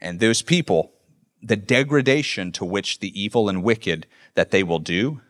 And 0.00 0.18
those 0.18 0.42
people, 0.42 0.92
the 1.42 1.56
degradation 1.56 2.52
to 2.52 2.64
which 2.64 3.00
the 3.00 3.20
evil 3.20 3.48
and 3.48 3.62
wicked 3.62 4.06
that 4.34 4.50
they 4.50 4.62
will 4.62 4.78
do 4.78 5.20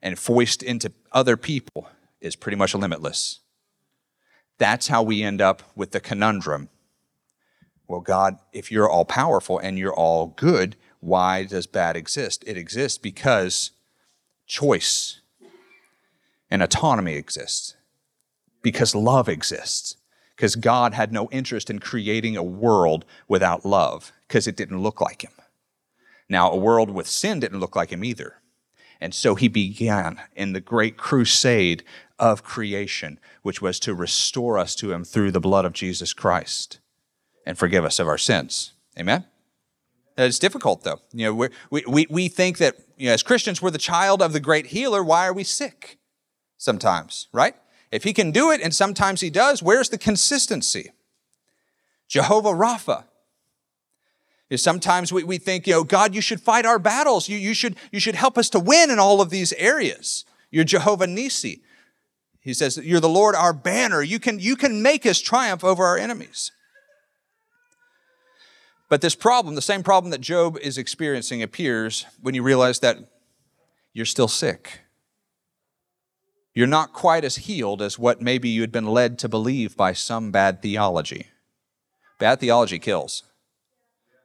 and 0.00 0.18
foist 0.18 0.62
into 0.62 0.92
other 1.12 1.36
people 1.36 1.88
is 2.20 2.36
pretty 2.36 2.56
much 2.56 2.74
limitless. 2.74 3.40
That's 4.58 4.88
how 4.88 5.02
we 5.02 5.22
end 5.22 5.40
up 5.40 5.62
with 5.74 5.90
the 5.90 6.00
conundrum. 6.00 6.68
Well, 7.88 8.00
God, 8.00 8.38
if 8.52 8.70
you're 8.70 8.88
all 8.88 9.04
powerful 9.04 9.58
and 9.58 9.78
you're 9.78 9.94
all 9.94 10.28
good, 10.28 10.76
why 11.00 11.44
does 11.44 11.66
bad 11.66 11.96
exist? 11.96 12.44
It 12.46 12.56
exists 12.56 12.96
because 12.96 13.72
choice 14.46 15.20
and 16.50 16.62
autonomy 16.62 17.14
exists, 17.14 17.76
because 18.62 18.94
love 18.94 19.28
exists, 19.28 19.96
because 20.36 20.54
God 20.54 20.94
had 20.94 21.12
no 21.12 21.28
interest 21.30 21.70
in 21.70 21.78
creating 21.78 22.36
a 22.36 22.42
world 22.42 23.04
without 23.26 23.64
love, 23.64 24.12
because 24.28 24.46
it 24.46 24.56
didn't 24.56 24.82
look 24.82 25.00
like 25.00 25.22
Him. 25.22 25.32
Now, 26.32 26.50
a 26.50 26.56
world 26.56 26.88
with 26.88 27.06
sin 27.06 27.40
didn't 27.40 27.60
look 27.60 27.76
like 27.76 27.90
Him 27.90 28.02
either. 28.02 28.36
And 29.02 29.14
so 29.14 29.34
He 29.34 29.48
began 29.48 30.18
in 30.34 30.54
the 30.54 30.62
great 30.62 30.96
crusade 30.96 31.84
of 32.18 32.42
creation, 32.42 33.20
which 33.42 33.60
was 33.60 33.78
to 33.80 33.94
restore 33.94 34.56
us 34.56 34.74
to 34.76 34.92
Him 34.92 35.04
through 35.04 35.30
the 35.30 35.40
blood 35.40 35.66
of 35.66 35.74
Jesus 35.74 36.14
Christ 36.14 36.80
and 37.44 37.58
forgive 37.58 37.84
us 37.84 37.98
of 37.98 38.08
our 38.08 38.16
sins. 38.16 38.72
Amen? 38.98 39.26
It's 40.16 40.38
difficult, 40.38 40.84
though. 40.84 41.00
You 41.12 41.26
know, 41.26 41.50
we 41.70 41.84
we, 41.86 42.06
we 42.08 42.28
think 42.28 42.56
that 42.58 42.76
you 42.96 43.08
know, 43.08 43.12
as 43.12 43.22
Christians, 43.22 43.60
we're 43.60 43.70
the 43.70 43.76
child 43.76 44.22
of 44.22 44.32
the 44.32 44.40
great 44.40 44.68
healer. 44.68 45.04
Why 45.04 45.26
are 45.26 45.34
we 45.34 45.44
sick 45.44 45.98
sometimes, 46.56 47.28
right? 47.30 47.56
If 47.90 48.04
he 48.04 48.14
can 48.14 48.30
do 48.30 48.50
it, 48.50 48.62
and 48.62 48.74
sometimes 48.74 49.20
he 49.20 49.28
does, 49.28 49.62
where's 49.62 49.90
the 49.90 49.98
consistency? 49.98 50.92
Jehovah 52.08 52.52
Rapha. 52.52 53.04
Is 54.50 54.62
sometimes 54.62 55.12
we, 55.12 55.24
we 55.24 55.38
think, 55.38 55.66
you 55.66 55.72
know, 55.72 55.84
God, 55.84 56.14
you 56.14 56.20
should 56.20 56.40
fight 56.40 56.66
our 56.66 56.78
battles. 56.78 57.28
You, 57.28 57.38
you, 57.38 57.54
should, 57.54 57.76
you 57.90 58.00
should 58.00 58.14
help 58.14 58.36
us 58.36 58.50
to 58.50 58.60
win 58.60 58.90
in 58.90 58.98
all 58.98 59.20
of 59.20 59.30
these 59.30 59.52
areas. 59.54 60.24
You're 60.50 60.64
Jehovah 60.64 61.06
Nissi. 61.06 61.60
He 62.40 62.52
says, 62.52 62.76
You're 62.76 63.00
the 63.00 63.08
Lord 63.08 63.34
our 63.34 63.52
banner. 63.52 64.02
You 64.02 64.18
can, 64.18 64.38
you 64.38 64.56
can 64.56 64.82
make 64.82 65.06
us 65.06 65.20
triumph 65.20 65.64
over 65.64 65.84
our 65.84 65.96
enemies. 65.96 66.50
But 68.88 69.00
this 69.00 69.14
problem, 69.14 69.54
the 69.54 69.62
same 69.62 69.82
problem 69.82 70.10
that 70.10 70.20
Job 70.20 70.58
is 70.58 70.76
experiencing, 70.76 71.42
appears 71.42 72.04
when 72.20 72.34
you 72.34 72.42
realize 72.42 72.80
that 72.80 72.98
you're 73.94 74.04
still 74.04 74.28
sick. 74.28 74.80
You're 76.54 76.66
not 76.66 76.92
quite 76.92 77.24
as 77.24 77.36
healed 77.36 77.80
as 77.80 77.98
what 77.98 78.20
maybe 78.20 78.50
you 78.50 78.60
had 78.60 78.72
been 78.72 78.86
led 78.86 79.18
to 79.20 79.28
believe 79.28 79.76
by 79.76 79.94
some 79.94 80.30
bad 80.30 80.60
theology. 80.60 81.28
Bad 82.18 82.40
theology 82.40 82.78
kills. 82.78 83.22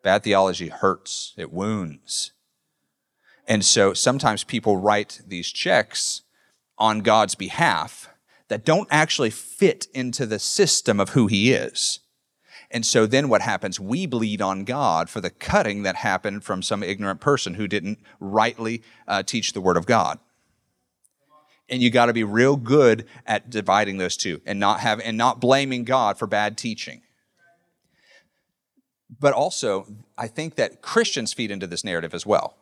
Bad 0.03 0.23
theology 0.23 0.69
hurts, 0.69 1.33
it 1.37 1.51
wounds. 1.51 2.31
And 3.47 3.63
so 3.63 3.93
sometimes 3.93 4.43
people 4.43 4.77
write 4.77 5.21
these 5.25 5.47
checks 5.47 6.21
on 6.77 6.99
God's 6.99 7.35
behalf 7.35 8.09
that 8.49 8.65
don't 8.65 8.87
actually 8.91 9.29
fit 9.29 9.87
into 9.93 10.25
the 10.25 10.39
system 10.39 10.99
of 10.99 11.09
who 11.09 11.27
He 11.27 11.51
is. 11.51 11.99
And 12.69 12.85
so 12.85 13.05
then 13.05 13.29
what 13.29 13.41
happens? 13.41 13.79
We 13.79 14.05
bleed 14.05 14.41
on 14.41 14.65
God 14.65 15.09
for 15.09 15.21
the 15.21 15.29
cutting 15.29 15.83
that 15.83 15.95
happened 15.95 16.43
from 16.43 16.61
some 16.61 16.83
ignorant 16.83 17.21
person 17.21 17.53
who 17.53 17.67
didn't 17.67 17.99
rightly 18.19 18.83
uh, 19.07 19.23
teach 19.23 19.53
the 19.53 19.61
Word 19.61 19.77
of 19.77 19.85
God. 19.85 20.19
And 21.69 21.81
you 21.81 21.89
got 21.89 22.05
to 22.05 22.13
be 22.13 22.23
real 22.23 22.55
good 22.55 23.05
at 23.25 23.49
dividing 23.49 23.97
those 23.97 24.17
two 24.17 24.41
and 24.45 24.59
not 24.59 24.81
have 24.81 24.99
and 25.01 25.17
not 25.17 25.41
blaming 25.41 25.83
God 25.83 26.17
for 26.17 26.27
bad 26.27 26.57
teaching. 26.57 27.01
But 29.09 29.33
also, 29.33 29.87
I 30.17 30.27
think 30.27 30.55
that 30.55 30.81
Christians 30.81 31.33
feed 31.33 31.51
into 31.51 31.67
this 31.67 31.83
narrative 31.83 32.13
as 32.13 32.25
well. 32.25 32.57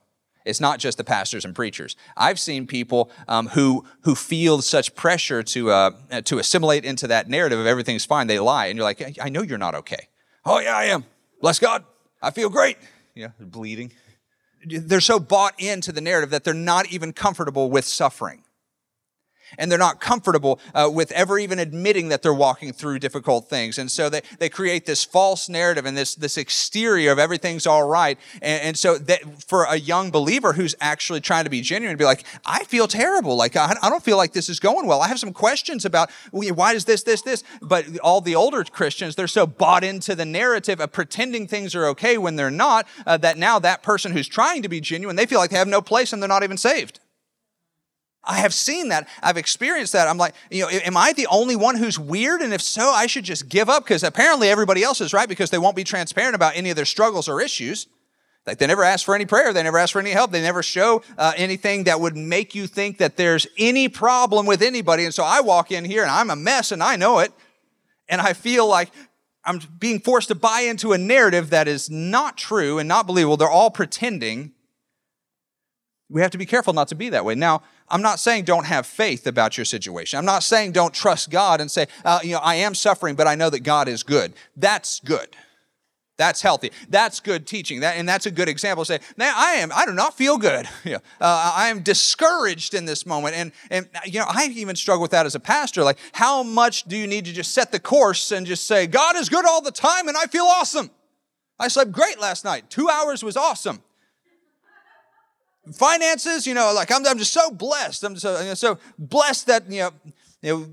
It's 0.46 0.62
not 0.62 0.78
just 0.80 1.00
the 1.00 1.04
pastors 1.04 1.44
and 1.44 1.56
preachers. 1.56 1.96
I've 2.16 2.40
seen 2.40 2.68
people 2.68 3.10
um, 3.28 3.48
who 3.48 3.84
who 4.02 4.14
feel 4.14 4.62
such 4.62 4.94
pressure 4.94 5.42
to 5.42 5.72
uh, 5.72 5.92
to 6.26 6.38
assimilate 6.38 6.86
into 6.86 7.08
that 7.08 7.28
narrative 7.28 7.60
of 7.60 7.66
everything's 7.66 8.06
fine. 8.06 8.28
They 8.28 8.38
lie, 8.38 8.68
and 8.68 8.78
you're 8.78 8.84
like, 8.84 9.18
I 9.20 9.30
know 9.30 9.42
you're 9.42 9.58
not 9.58 9.74
okay. 9.74 10.08
Oh 10.46 10.60
yeah, 10.60 10.78
I 10.78 10.86
am. 10.86 11.06
Bless 11.42 11.58
God, 11.58 11.84
I 12.22 12.30
feel 12.30 12.50
great. 12.50 12.78
Yeah, 13.16 13.30
bleeding. 13.40 13.92
They're 14.68 15.02
so 15.02 15.20
bought 15.20 15.60
into 15.60 15.92
the 15.92 16.02
narrative 16.02 16.30
that 16.30 16.44
they're 16.44 16.54
not 16.54 16.92
even 16.92 17.12
comfortable 17.12 17.72
with 17.72 17.86
suffering 17.86 18.45
and 19.58 19.72
they're 19.72 19.80
not 19.80 20.00
comfortable 20.00 20.60
uh, 20.74 20.90
with 20.92 21.12
ever 21.12 21.40
even 21.40 21.60
admitting 21.60 22.10
that 22.10 22.22
they're 22.22 22.34
walking 22.34 22.74
through 22.74 23.00
difficult 23.00 23.50
things. 23.50 23.78
And 23.78 23.90
so 23.90 24.10
they, 24.10 24.22
they 24.40 24.50
create 24.50 24.86
this 24.86 25.04
false 25.04 25.50
narrative 25.50 25.86
and 25.86 25.98
this, 25.98 26.16
this 26.16 26.38
exterior 26.38 27.12
of 27.12 27.20
everything's 27.20 27.68
all 27.68 27.88
right. 27.88 28.18
And, 28.42 28.62
and 28.62 28.78
so 28.78 28.98
that 28.98 29.44
for 29.44 29.66
a 29.66 29.76
young 29.76 30.12
believer 30.12 30.54
who's 30.54 30.76
actually 30.82 31.22
trying 31.22 31.44
to 31.44 31.50
be 31.50 31.62
genuine, 31.62 31.98
be 31.98 32.06
like, 32.06 32.26
I 32.46 32.64
feel 32.66 32.88
terrible. 32.88 33.36
Like, 33.36 33.56
I, 33.56 33.76
I 33.82 33.90
don't 33.90 34.04
feel 34.04 34.18
like 34.18 34.34
this 34.34 34.50
is 34.50 34.60
going 34.60 34.88
well. 34.88 35.02
I 35.02 35.08
have 35.08 35.20
some 35.20 35.34
questions 35.34 35.86
about 35.86 36.10
why 36.32 36.74
is 36.74 36.86
this, 36.86 37.04
this, 37.04 37.22
this? 37.22 37.44
But 37.62 37.98
all 38.00 38.22
the 38.22 38.36
older 38.36 38.64
Christians, 38.64 39.16
they're 39.16 39.28
so 39.28 39.46
bought 39.46 39.84
into 39.84 40.16
the 40.16 40.26
narrative 40.26 40.80
of 40.80 40.92
pretending 40.92 41.48
things 41.48 41.76
are 41.76 41.86
okay 41.88 42.18
when 42.18 42.36
they're 42.36 42.52
not, 42.52 42.88
uh, 43.06 43.18
that 43.18 43.38
now 43.38 43.60
that 43.60 43.84
person 43.84 44.12
who's 44.12 44.28
trying 44.28 44.62
to 44.62 44.70
be 44.70 44.82
genuine, 44.82 45.16
they 45.16 45.26
feel 45.26 45.40
like 45.40 45.50
they 45.50 45.58
have 45.58 45.68
no 45.68 45.82
place 45.82 46.14
and 46.14 46.22
they're 46.22 46.28
not 46.28 46.44
even 46.44 46.58
saved. 46.58 47.00
I 48.26 48.38
have 48.38 48.54
seen 48.54 48.90
that. 48.90 49.08
I've 49.22 49.38
experienced 49.38 49.94
that. 49.94 50.08
I'm 50.08 50.18
like, 50.18 50.34
you 50.50 50.64
know, 50.64 50.70
am 50.70 50.98
I 50.98 51.14
the 51.14 51.28
only 51.28 51.56
one 51.56 51.76
who's 51.78 52.00
weird? 52.00 52.42
And 52.42 52.54
if 52.54 52.62
so, 52.62 52.90
I 52.90 53.08
should 53.08 53.24
just 53.24 53.50
give 53.50 53.70
up 53.70 53.84
because 53.84 54.04
apparently 54.04 54.50
everybody 54.50 54.84
else 54.84 55.02
is 55.02 55.14
right 55.14 55.30
because 55.30 55.50
they 55.50 55.58
won't 55.58 55.76
be 55.76 55.84
transparent 55.84 56.36
about 56.36 56.56
any 56.56 56.70
of 56.70 56.76
their 56.76 56.86
struggles 56.86 57.30
or 57.30 57.42
issues. 57.42 57.88
Like 58.46 58.60
they 58.60 58.68
never 58.68 58.84
ask 58.84 59.06
for 59.06 59.16
any 59.16 59.26
prayer, 59.26 59.54
they 59.54 59.64
never 59.64 59.80
ask 59.80 59.94
for 59.94 60.00
any 60.00 60.12
help, 60.12 60.32
they 60.32 60.42
never 60.42 60.62
show 60.62 61.02
uh, 61.18 61.34
anything 61.36 61.86
that 61.86 62.00
would 62.00 62.16
make 62.16 62.54
you 62.54 62.68
think 62.68 63.00
that 63.00 63.18
there's 63.18 63.48
any 63.58 63.90
problem 63.90 64.46
with 64.46 64.62
anybody. 64.62 65.04
And 65.04 65.14
so 65.14 65.24
I 65.24 65.42
walk 65.42 65.72
in 65.72 65.84
here 65.84 66.04
and 66.04 66.12
I'm 66.12 66.30
a 66.30 66.36
mess 66.36 66.72
and 66.72 66.84
I 66.84 66.96
know 66.96 67.20
it. 67.20 67.32
And 68.08 68.22
I 68.22 68.34
feel 68.34 68.68
like 68.68 68.92
I'm 69.44 69.60
being 69.80 70.00
forced 70.00 70.28
to 70.28 70.36
buy 70.36 70.62
into 70.62 70.94
a 70.94 70.98
narrative 70.98 71.50
that 71.52 71.68
is 71.68 71.90
not 71.90 72.38
true 72.38 72.78
and 72.78 72.88
not 72.88 73.08
believable. 73.08 73.38
They're 73.38 73.50
all 73.50 73.72
pretending. 73.72 74.54
We 76.10 76.22
have 76.22 76.32
to 76.32 76.38
be 76.38 76.46
careful 76.46 76.74
not 76.74 76.88
to 76.90 76.96
be 76.96 77.10
that 77.10 77.26
way. 77.26 77.34
Now, 77.34 77.64
I'm 77.90 78.02
not 78.02 78.20
saying 78.20 78.46
don't 78.46 78.66
have 78.66 78.86
faith 78.86 79.26
about 79.26 79.58
your 79.58 79.66
situation. 79.66 80.20
I'm 80.20 80.26
not 80.26 80.44
saying 80.44 80.72
don't 80.72 80.94
trust 80.94 81.32
God 81.32 81.62
and 81.62 81.70
say, 81.70 81.88
uh, 82.04 82.20
you 82.24 82.34
know, 82.34 82.40
I 82.40 82.56
am 82.56 82.76
suffering, 82.76 83.16
but 83.16 83.28
I 83.28 83.36
know 83.36 83.50
that 83.50 83.62
God 83.62 83.88
is 83.88 84.04
good. 84.04 84.34
That's 84.56 85.00
good. 85.00 85.36
That's 86.18 86.42
healthy. 86.42 86.72
That's 86.90 87.20
good 87.20 87.46
teaching. 87.46 87.82
That, 87.82 87.98
and 87.98 88.08
that's 88.08 88.26
a 88.26 88.32
good 88.32 88.48
example. 88.48 88.86
Say, 88.86 89.00
I 89.20 89.56
am, 89.56 89.72
I 89.76 89.86
do 89.86 89.94
not 89.94 90.16
feel 90.16 90.38
good. 90.38 90.68
uh, 90.86 91.00
I 91.20 91.68
am 91.70 91.82
discouraged 91.82 92.74
in 92.74 92.86
this 92.86 93.06
moment. 93.06 93.36
And, 93.36 93.52
and, 93.70 93.90
you 94.06 94.20
know, 94.20 94.28
I 94.30 94.46
even 94.54 94.76
struggle 94.76 95.02
with 95.02 95.12
that 95.12 95.26
as 95.26 95.36
a 95.36 95.40
pastor. 95.40 95.84
Like, 95.84 95.98
how 96.14 96.44
much 96.44 96.84
do 96.84 96.96
you 96.96 97.08
need 97.08 97.26
to 97.26 97.34
just 97.34 97.54
set 97.54 97.72
the 97.72 97.80
course 97.80 98.32
and 98.32 98.46
just 98.46 98.66
say, 98.66 98.88
God 98.88 99.18
is 99.18 99.28
good 99.28 99.46
all 99.46 99.62
the 99.62 99.72
time 99.72 100.08
and 100.08 100.16
I 100.16 100.28
feel 100.28 100.46
awesome? 100.46 100.90
I 101.60 101.68
slept 101.68 101.92
great 101.92 102.20
last 102.20 102.46
night. 102.46 102.70
Two 102.70 102.90
hours 102.90 103.24
was 103.24 103.36
awesome 103.36 103.82
finances, 105.74 106.46
you 106.46 106.54
know, 106.54 106.74
like 106.74 106.92
I'm, 106.92 107.06
I'm 107.06 107.18
just 107.18 107.34
so 107.34 107.52
blessed. 107.52 108.04
I'm 108.04 108.16
so, 108.18 108.40
you 108.40 108.48
know, 108.48 108.54
so 108.54 108.78
blessed 108.98 109.48
that, 109.48 109.70
you 109.72 109.80
know, 109.82 109.92
you 110.42 110.58
know, 110.58 110.68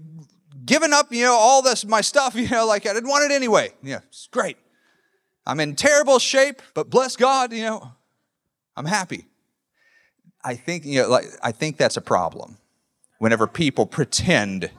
giving 0.65 0.93
up, 0.93 1.13
you 1.13 1.25
know, 1.25 1.35
all 1.35 1.63
this, 1.63 1.85
my 1.85 2.01
stuff, 2.01 2.35
you 2.37 2.49
know, 2.49 2.67
like 2.67 2.87
I 2.87 2.93
didn't 2.93 3.09
want 3.09 3.31
it 3.31 3.35
anyway. 3.35 3.73
Yeah, 3.83 4.01
it's 4.09 4.29
great. 4.31 4.57
I'm 5.47 5.59
in 5.61 5.75
terrible 5.75 6.19
shape, 6.19 6.63
but 6.75 6.89
bless 6.89 7.17
God, 7.17 7.53
you 7.53 7.63
know, 7.63 7.93
I'm 8.77 8.87
happy. 8.87 9.27
I 10.45 10.55
think, 10.55 10.85
you 10.85 11.03
know, 11.03 11.09
like, 11.09 11.27
I 11.43 11.53
think 11.53 11.77
that's 11.77 11.97
a 11.97 12.01
problem 12.01 12.59
whenever 13.19 13.47
people 13.47 13.87
pretend 13.87 14.71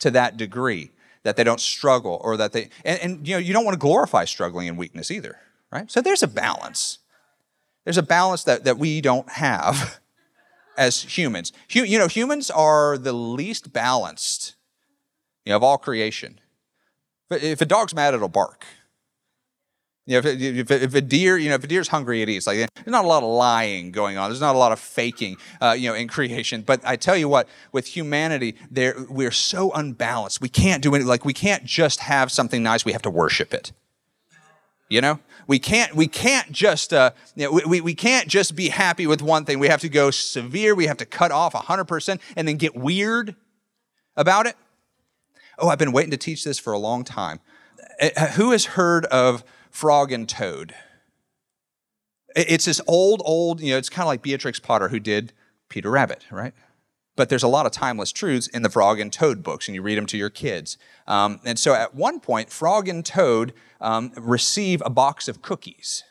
to 0.00 0.10
that 0.10 0.36
degree 0.36 0.90
that 1.22 1.36
they 1.36 1.44
don't 1.44 1.60
struggle 1.60 2.20
or 2.22 2.36
that 2.36 2.52
they 2.52 2.68
and, 2.84 3.00
and 3.00 3.28
you 3.28 3.34
know 3.34 3.38
you 3.38 3.52
don't 3.52 3.64
want 3.64 3.74
to 3.74 3.78
glorify 3.78 4.24
struggling 4.24 4.68
and 4.68 4.76
weakness 4.76 5.10
either 5.10 5.38
right 5.72 5.90
so 5.90 6.00
there's 6.00 6.22
a 6.22 6.28
balance 6.28 6.98
there's 7.84 7.98
a 7.98 8.02
balance 8.02 8.44
that, 8.44 8.64
that 8.64 8.78
we 8.78 9.00
don't 9.00 9.28
have 9.30 10.00
as 10.76 11.02
humans 11.02 11.52
you 11.70 11.98
know 11.98 12.08
humans 12.08 12.50
are 12.50 12.98
the 12.98 13.12
least 13.12 13.72
balanced 13.72 14.56
you 15.44 15.50
know, 15.50 15.56
of 15.56 15.62
all 15.62 15.78
creation 15.78 16.40
if 17.30 17.60
a 17.60 17.66
dog's 17.66 17.94
mad 17.94 18.14
it'll 18.14 18.28
bark 18.28 18.64
you 20.06 20.20
know, 20.20 20.28
if, 20.28 20.70
if, 20.70 20.94
a 20.94 21.00
deer, 21.00 21.38
you 21.38 21.48
know, 21.48 21.54
if 21.54 21.64
a 21.64 21.66
deer's 21.66 21.88
hungry, 21.88 22.20
it 22.20 22.28
eats. 22.28 22.46
Like 22.46 22.58
there's 22.58 22.86
not 22.86 23.06
a 23.06 23.08
lot 23.08 23.22
of 23.22 23.30
lying 23.30 23.90
going 23.90 24.18
on. 24.18 24.28
There's 24.28 24.40
not 24.40 24.54
a 24.54 24.58
lot 24.58 24.70
of 24.70 24.78
faking, 24.78 25.38
uh, 25.62 25.74
you 25.78 25.88
know, 25.88 25.94
in 25.94 26.08
creation. 26.08 26.60
But 26.60 26.82
I 26.84 26.96
tell 26.96 27.16
you 27.16 27.26
what, 27.26 27.48
with 27.72 27.86
humanity, 27.86 28.54
there 28.70 28.94
we're 29.08 29.30
so 29.30 29.72
unbalanced. 29.72 30.42
We 30.42 30.50
can't 30.50 30.82
do 30.82 30.94
anything. 30.94 31.08
Like 31.08 31.24
we 31.24 31.32
can't 31.32 31.64
just 31.64 32.00
have 32.00 32.30
something 32.30 32.62
nice. 32.62 32.84
We 32.84 32.92
have 32.92 33.02
to 33.02 33.10
worship 33.10 33.54
it. 33.54 33.72
You 34.90 35.00
know, 35.00 35.20
we 35.46 35.58
can't 35.58 35.94
we 35.94 36.06
can't 36.06 36.50
just 36.52 36.92
uh, 36.92 37.10
you 37.34 37.44
know, 37.44 37.60
we, 37.66 37.80
we 37.80 37.94
can't 37.94 38.28
just 38.28 38.54
be 38.56 38.68
happy 38.68 39.06
with 39.06 39.22
one 39.22 39.44
thing. 39.44 39.58
We 39.58 39.68
have 39.68 39.80
to 39.80 39.88
go 39.88 40.10
severe. 40.10 40.74
We 40.74 40.86
have 40.86 40.96
to 40.98 41.06
cut 41.06 41.32
off 41.32 41.54
hundred 41.54 41.84
percent 41.84 42.20
and 42.36 42.46
then 42.46 42.56
get 42.56 42.74
weird 42.74 43.36
about 44.16 44.46
it. 44.46 44.56
Oh, 45.58 45.68
I've 45.68 45.78
been 45.78 45.92
waiting 45.92 46.10
to 46.10 46.16
teach 46.16 46.44
this 46.44 46.58
for 46.58 46.72
a 46.72 46.78
long 46.78 47.04
time. 47.04 47.40
Uh, 48.00 48.26
who 48.28 48.50
has 48.50 48.64
heard 48.64 49.04
of 49.06 49.44
Frog 49.70 50.12
and 50.12 50.28
Toad. 50.28 50.74
It's 52.36 52.64
this 52.64 52.80
old, 52.88 53.22
old, 53.24 53.60
you 53.60 53.72
know, 53.72 53.78
it's 53.78 53.88
kind 53.88 54.04
of 54.04 54.08
like 54.08 54.22
Beatrix 54.22 54.58
Potter 54.58 54.88
who 54.88 54.98
did 54.98 55.32
Peter 55.68 55.90
Rabbit, 55.90 56.26
right? 56.30 56.52
But 57.16 57.28
there's 57.28 57.42
a 57.42 57.48
lot 57.48 57.64
of 57.66 57.72
timeless 57.72 58.10
truths 58.10 58.48
in 58.48 58.62
the 58.62 58.70
Frog 58.70 58.98
and 58.98 59.12
Toad 59.12 59.42
books, 59.42 59.68
and 59.68 59.74
you 59.74 59.82
read 59.82 59.98
them 59.98 60.06
to 60.06 60.16
your 60.16 60.30
kids. 60.30 60.76
Um, 61.06 61.40
and 61.44 61.58
so 61.58 61.74
at 61.74 61.94
one 61.94 62.18
point, 62.18 62.50
Frog 62.50 62.88
and 62.88 63.06
Toad 63.06 63.52
um, 63.80 64.12
receive 64.16 64.82
a 64.84 64.90
box 64.90 65.28
of 65.28 65.40
cookies. 65.40 66.02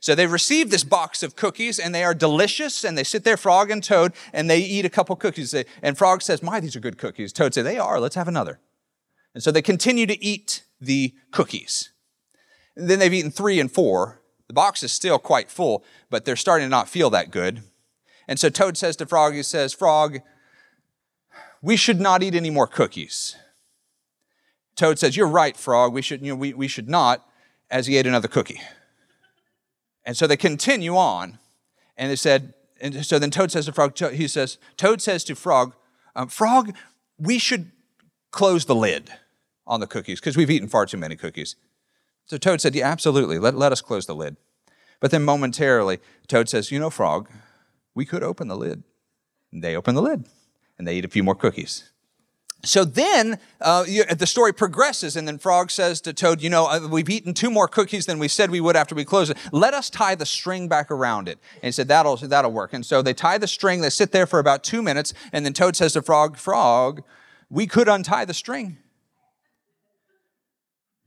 So 0.00 0.14
they 0.14 0.26
receive 0.26 0.70
this 0.70 0.82
box 0.82 1.22
of 1.22 1.36
cookies 1.36 1.78
and 1.78 1.94
they 1.94 2.02
are 2.02 2.14
delicious 2.14 2.84
and 2.84 2.96
they 2.96 3.04
sit 3.04 3.22
there, 3.22 3.36
Frog 3.36 3.70
and 3.70 3.84
Toad, 3.84 4.14
and 4.32 4.48
they 4.48 4.60
eat 4.60 4.86
a 4.86 4.90
couple 4.90 5.14
cookies. 5.14 5.54
And 5.82 5.98
Frog 5.98 6.22
says, 6.22 6.42
My, 6.42 6.58
these 6.58 6.74
are 6.74 6.80
good 6.80 6.96
cookies. 6.96 7.34
Toad 7.34 7.52
says, 7.52 7.64
They 7.64 7.78
are, 7.78 8.00
let's 8.00 8.14
have 8.14 8.28
another. 8.28 8.60
And 9.34 9.42
so 9.42 9.52
they 9.52 9.62
continue 9.62 10.06
to 10.06 10.24
eat 10.24 10.64
the 10.80 11.14
cookies. 11.30 11.92
Then 12.74 12.98
they've 12.98 13.12
eaten 13.12 13.30
three 13.30 13.60
and 13.60 13.70
four. 13.70 14.22
The 14.48 14.54
box 14.54 14.82
is 14.82 14.90
still 14.90 15.18
quite 15.18 15.50
full, 15.50 15.84
but 16.08 16.24
they're 16.24 16.34
starting 16.34 16.64
to 16.64 16.70
not 16.70 16.88
feel 16.88 17.10
that 17.10 17.30
good. 17.30 17.62
And 18.30 18.38
so 18.38 18.48
Toad 18.48 18.76
says 18.76 18.94
to 18.96 19.06
Frog, 19.06 19.34
he 19.34 19.42
says, 19.42 19.72
Frog, 19.74 20.20
we 21.60 21.74
should 21.76 22.00
not 22.00 22.22
eat 22.22 22.36
any 22.36 22.48
more 22.48 22.68
cookies. 22.68 23.34
Toad 24.76 25.00
says, 25.00 25.16
You're 25.16 25.26
right, 25.26 25.56
Frog. 25.56 25.92
We 25.92 26.00
should, 26.00 26.22
you 26.22 26.32
know, 26.32 26.36
we, 26.36 26.54
we 26.54 26.68
should 26.68 26.88
not, 26.88 27.28
as 27.72 27.88
he 27.88 27.96
ate 27.96 28.06
another 28.06 28.28
cookie. 28.28 28.60
And 30.06 30.16
so 30.16 30.28
they 30.28 30.36
continue 30.36 30.96
on. 30.96 31.38
And 31.96 32.08
they 32.08 32.16
said, 32.16 32.54
and 32.80 33.04
so 33.04 33.18
then 33.18 33.32
Toad 33.32 33.50
says 33.50 33.66
to 33.66 33.72
Frog, 33.72 33.98
he 33.98 34.28
says, 34.28 34.58
Toad 34.76 35.02
says 35.02 35.24
to 35.24 35.34
Frog, 35.34 35.74
um, 36.14 36.28
Frog, 36.28 36.74
we 37.18 37.36
should 37.36 37.72
close 38.30 38.64
the 38.64 38.76
lid 38.76 39.10
on 39.66 39.80
the 39.80 39.88
cookies 39.88 40.20
because 40.20 40.36
we've 40.36 40.50
eaten 40.50 40.68
far 40.68 40.86
too 40.86 40.96
many 40.96 41.16
cookies. 41.16 41.56
So 42.26 42.38
Toad 42.38 42.60
said, 42.60 42.76
Yeah, 42.76 42.88
absolutely. 42.88 43.40
Let, 43.40 43.56
let 43.56 43.72
us 43.72 43.80
close 43.80 44.06
the 44.06 44.14
lid. 44.14 44.36
But 45.00 45.10
then 45.10 45.24
momentarily, 45.24 45.98
Toad 46.28 46.48
says, 46.48 46.70
You 46.70 46.78
know, 46.78 46.90
Frog, 46.90 47.28
we 48.00 48.06
could 48.06 48.22
open 48.22 48.48
the 48.48 48.56
lid. 48.56 48.82
And 49.52 49.62
they 49.62 49.76
open 49.76 49.94
the 49.94 50.00
lid 50.00 50.24
and 50.78 50.88
they 50.88 50.96
eat 50.96 51.04
a 51.04 51.08
few 51.08 51.22
more 51.22 51.34
cookies. 51.34 51.90
So 52.64 52.82
then 52.82 53.38
uh, 53.60 53.84
you, 53.86 54.06
the 54.06 54.26
story 54.26 54.54
progresses, 54.54 55.16
and 55.16 55.28
then 55.28 55.36
Frog 55.36 55.70
says 55.70 56.00
to 56.02 56.14
Toad, 56.14 56.40
You 56.40 56.48
know, 56.48 56.66
uh, 56.66 56.88
we've 56.88 57.10
eaten 57.10 57.34
two 57.34 57.50
more 57.50 57.68
cookies 57.68 58.06
than 58.06 58.18
we 58.18 58.26
said 58.26 58.50
we 58.50 58.62
would 58.62 58.74
after 58.74 58.94
we 58.94 59.04
closed 59.04 59.32
it. 59.32 59.36
Let 59.52 59.74
us 59.74 59.90
tie 59.90 60.14
the 60.14 60.24
string 60.24 60.66
back 60.66 60.90
around 60.90 61.28
it. 61.28 61.38
And 61.56 61.64
he 61.64 61.72
said, 61.72 61.88
That'll, 61.88 62.16
that'll 62.16 62.52
work. 62.52 62.72
And 62.72 62.86
so 62.86 63.02
they 63.02 63.12
tie 63.12 63.36
the 63.36 63.46
string, 63.46 63.82
they 63.82 63.90
sit 63.90 64.12
there 64.12 64.26
for 64.26 64.38
about 64.38 64.64
two 64.64 64.80
minutes, 64.80 65.12
and 65.30 65.44
then 65.44 65.52
Toad 65.52 65.76
says 65.76 65.92
to 65.92 66.00
Frog, 66.00 66.38
Frog, 66.38 67.02
we 67.50 67.66
could 67.66 67.86
untie 67.86 68.24
the 68.24 68.32
string. 68.32 68.78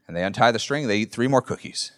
And 0.08 0.16
they 0.16 0.24
untie 0.24 0.52
the 0.52 0.60
string, 0.60 0.88
they 0.88 0.98
eat 0.98 1.12
three 1.12 1.28
more 1.28 1.42
cookies. 1.42 1.92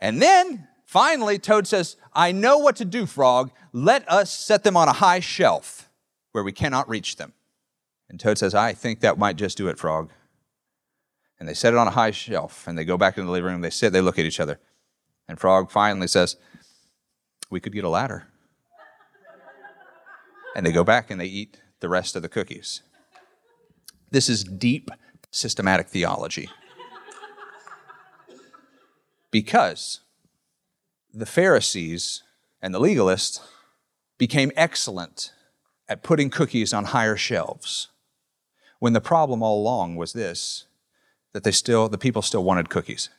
And 0.00 0.20
then 0.20 0.66
finally, 0.94 1.40
Toad 1.40 1.66
says, 1.66 1.96
I 2.12 2.30
know 2.30 2.56
what 2.56 2.76
to 2.76 2.84
do, 2.84 3.04
Frog. 3.04 3.50
Let 3.72 4.08
us 4.08 4.30
set 4.30 4.62
them 4.62 4.76
on 4.76 4.86
a 4.86 4.92
high 4.92 5.18
shelf 5.18 5.90
where 6.30 6.44
we 6.44 6.52
cannot 6.52 6.88
reach 6.88 7.16
them. 7.16 7.32
And 8.08 8.20
Toad 8.20 8.38
says, 8.38 8.54
I 8.54 8.74
think 8.74 9.00
that 9.00 9.18
might 9.18 9.34
just 9.34 9.58
do 9.58 9.66
it, 9.66 9.76
Frog. 9.76 10.12
And 11.40 11.48
they 11.48 11.54
set 11.54 11.72
it 11.72 11.78
on 11.78 11.88
a 11.88 11.90
high 11.90 12.12
shelf 12.12 12.68
and 12.68 12.78
they 12.78 12.84
go 12.84 12.96
back 12.96 13.18
into 13.18 13.26
the 13.26 13.32
living 13.32 13.50
room. 13.50 13.60
They 13.60 13.70
sit, 13.70 13.92
they 13.92 14.00
look 14.00 14.20
at 14.20 14.24
each 14.24 14.38
other. 14.38 14.60
And 15.26 15.40
Frog 15.40 15.72
finally 15.72 16.06
says, 16.06 16.36
We 17.50 17.58
could 17.58 17.72
get 17.72 17.82
a 17.82 17.88
ladder. 17.88 18.28
and 20.54 20.64
they 20.64 20.70
go 20.70 20.84
back 20.84 21.10
and 21.10 21.20
they 21.20 21.26
eat 21.26 21.60
the 21.80 21.88
rest 21.88 22.14
of 22.14 22.22
the 22.22 22.28
cookies. 22.28 22.82
This 24.12 24.28
is 24.28 24.44
deep 24.44 24.92
systematic 25.32 25.88
theology 25.88 26.48
because 29.32 30.03
the 31.14 31.26
Pharisees 31.26 32.24
and 32.60 32.74
the 32.74 32.80
legalists 32.80 33.40
became 34.18 34.50
excellent 34.56 35.32
at 35.88 36.02
putting 36.02 36.28
cookies 36.28 36.72
on 36.72 36.86
higher 36.86 37.16
shelves 37.16 37.88
when 38.80 38.94
the 38.94 39.00
problem 39.00 39.42
all 39.42 39.60
along 39.60 39.96
was 39.96 40.12
this 40.12 40.66
that 41.32 41.44
they 41.44 41.52
still 41.52 41.88
the 41.88 41.98
people 41.98 42.20
still 42.20 42.42
wanted 42.42 42.68
cookies. 42.68 43.10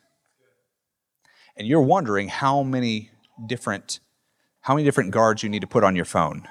And 1.56 1.68
you're 1.68 1.82
wondering 1.82 2.28
how 2.28 2.64
many 2.64 3.12
different 3.48 4.00
how 4.62 4.74
many 4.74 4.84
different 4.84 5.12
guards 5.12 5.42
you 5.42 5.50
need 5.50 5.62
to 5.62 5.68
put 5.68 5.84
on 5.84 5.96
your 5.96 6.06
phone 6.06 6.48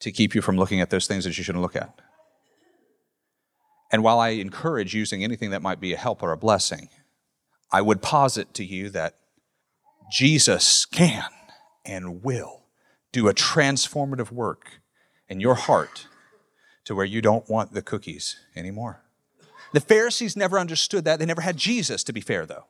to 0.00 0.10
keep 0.10 0.34
you 0.34 0.42
from 0.42 0.56
looking 0.56 0.80
at 0.80 0.90
those 0.90 1.06
things 1.06 1.24
that 1.24 1.36
you 1.38 1.44
shouldn't 1.44 1.62
look 1.62 1.76
at. 1.76 2.00
And 3.92 4.02
while 4.02 4.18
i 4.18 4.30
encourage 4.30 4.94
using 4.94 5.22
anything 5.22 5.50
that 5.50 5.62
might 5.62 5.80
be 5.80 5.92
a 5.92 5.96
help 5.96 6.22
or 6.22 6.32
a 6.32 6.36
blessing 6.36 6.88
I 7.70 7.82
would 7.82 8.02
posit 8.02 8.54
to 8.54 8.64
you 8.64 8.88
that 8.90 9.18
Jesus 10.10 10.86
can 10.86 11.24
and 11.84 12.22
will 12.22 12.62
do 13.12 13.28
a 13.28 13.34
transformative 13.34 14.30
work 14.30 14.80
in 15.28 15.40
your 15.40 15.54
heart 15.54 16.06
to 16.84 16.94
where 16.94 17.06
you 17.06 17.20
don't 17.20 17.48
want 17.48 17.72
the 17.72 17.82
cookies 17.82 18.36
anymore. 18.56 19.02
The 19.72 19.80
Pharisees 19.80 20.36
never 20.36 20.58
understood 20.58 21.04
that. 21.04 21.18
They 21.18 21.26
never 21.26 21.42
had 21.42 21.56
Jesus, 21.56 22.02
to 22.04 22.12
be 22.12 22.20
fair, 22.20 22.46
though. 22.46 22.64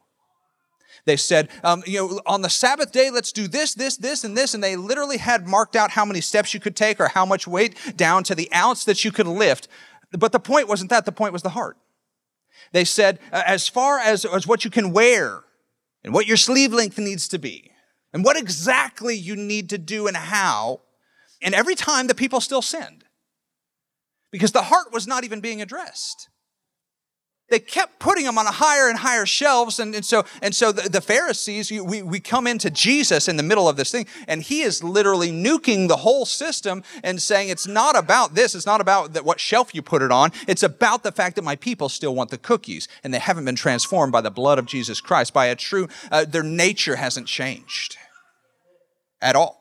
They 1.04 1.16
said, 1.16 1.48
um, 1.62 1.84
you 1.86 1.98
know, 1.98 2.20
on 2.26 2.42
the 2.42 2.50
Sabbath 2.50 2.90
day, 2.90 3.10
let's 3.10 3.30
do 3.30 3.46
this, 3.46 3.74
this, 3.74 3.96
this, 3.96 4.24
and 4.24 4.36
this. 4.36 4.52
And 4.52 4.62
they 4.62 4.74
literally 4.74 5.18
had 5.18 5.46
marked 5.46 5.76
out 5.76 5.92
how 5.92 6.04
many 6.04 6.20
steps 6.20 6.52
you 6.52 6.60
could 6.60 6.74
take 6.74 6.98
or 6.98 7.08
how 7.08 7.24
much 7.24 7.46
weight 7.46 7.96
down 7.96 8.24
to 8.24 8.34
the 8.34 8.52
ounce 8.52 8.84
that 8.84 9.04
you 9.04 9.12
could 9.12 9.28
lift. 9.28 9.68
But 10.10 10.32
the 10.32 10.40
point 10.40 10.68
wasn't 10.68 10.90
that, 10.90 11.04
the 11.04 11.12
point 11.12 11.32
was 11.32 11.42
the 11.42 11.50
heart. 11.50 11.76
They 12.72 12.84
said, 12.84 13.20
uh, 13.32 13.42
as 13.46 13.68
far 13.68 14.00
as, 14.00 14.24
as 14.24 14.46
what 14.46 14.64
you 14.64 14.70
can 14.70 14.92
wear 14.92 15.44
and 16.04 16.12
what 16.12 16.26
your 16.26 16.36
sleeve 16.36 16.72
length 16.72 16.98
needs 16.98 17.28
to 17.28 17.38
be 17.38 17.70
and 18.12 18.24
what 18.24 18.36
exactly 18.36 19.16
you 19.16 19.36
need 19.36 19.70
to 19.70 19.78
do 19.78 20.06
and 20.06 20.16
how. 20.16 20.82
And 21.42 21.54
every 21.54 21.74
time 21.74 22.06
the 22.06 22.14
people 22.14 22.40
still 22.40 22.62
sinned 22.62 23.04
because 24.30 24.52
the 24.52 24.62
heart 24.62 24.92
was 24.92 25.06
not 25.06 25.24
even 25.24 25.40
being 25.40 25.62
addressed 25.62 26.28
they 27.48 27.58
kept 27.58 27.98
putting 27.98 28.24
them 28.24 28.38
on 28.38 28.46
a 28.46 28.52
higher 28.52 28.88
and 28.88 28.98
higher 28.98 29.26
shelves 29.26 29.78
and, 29.78 29.94
and 29.94 30.04
so 30.04 30.24
and 30.42 30.54
so 30.54 30.72
the, 30.72 30.88
the 30.88 31.00
pharisees 31.00 31.70
we, 31.70 32.02
we 32.02 32.20
come 32.20 32.46
into 32.46 32.70
jesus 32.70 33.28
in 33.28 33.36
the 33.36 33.42
middle 33.42 33.68
of 33.68 33.76
this 33.76 33.90
thing 33.90 34.06
and 34.26 34.42
he 34.42 34.62
is 34.62 34.82
literally 34.82 35.30
nuking 35.30 35.88
the 35.88 35.96
whole 35.98 36.26
system 36.26 36.82
and 37.02 37.20
saying 37.20 37.48
it's 37.48 37.66
not 37.66 37.96
about 37.96 38.34
this 38.34 38.54
it's 38.54 38.66
not 38.66 38.80
about 38.80 39.12
the, 39.14 39.22
what 39.22 39.40
shelf 39.40 39.74
you 39.74 39.82
put 39.82 40.02
it 40.02 40.12
on 40.12 40.30
it's 40.46 40.62
about 40.62 41.02
the 41.02 41.12
fact 41.12 41.36
that 41.36 41.42
my 41.42 41.56
people 41.56 41.88
still 41.88 42.14
want 42.14 42.30
the 42.30 42.38
cookies 42.38 42.88
and 43.02 43.12
they 43.12 43.18
haven't 43.18 43.44
been 43.44 43.56
transformed 43.56 44.12
by 44.12 44.20
the 44.20 44.30
blood 44.30 44.58
of 44.58 44.66
jesus 44.66 45.00
christ 45.00 45.32
by 45.32 45.46
a 45.46 45.54
true 45.54 45.88
uh, 46.10 46.24
their 46.24 46.42
nature 46.42 46.96
hasn't 46.96 47.26
changed 47.26 47.96
at 49.20 49.34
all 49.34 49.58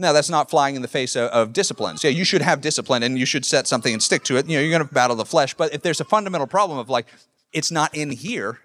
now, 0.00 0.14
that's 0.14 0.30
not 0.30 0.48
flying 0.48 0.76
in 0.76 0.82
the 0.82 0.88
face 0.88 1.14
of, 1.14 1.28
of 1.28 1.52
disciplines. 1.52 2.02
Yeah, 2.02 2.08
you 2.08 2.24
should 2.24 2.40
have 2.40 2.62
discipline 2.62 3.02
and 3.02 3.18
you 3.18 3.26
should 3.26 3.44
set 3.44 3.68
something 3.68 3.92
and 3.92 4.02
stick 4.02 4.24
to 4.24 4.38
it. 4.38 4.48
You 4.48 4.56
know, 4.56 4.62
you're 4.62 4.70
going 4.70 4.88
to 4.88 4.94
battle 4.94 5.14
the 5.14 5.26
flesh. 5.26 5.52
But 5.52 5.74
if 5.74 5.82
there's 5.82 6.00
a 6.00 6.06
fundamental 6.06 6.46
problem 6.46 6.78
of 6.78 6.88
like, 6.88 7.06
it's 7.52 7.70
not 7.70 7.94
in 7.94 8.10
here, 8.10 8.60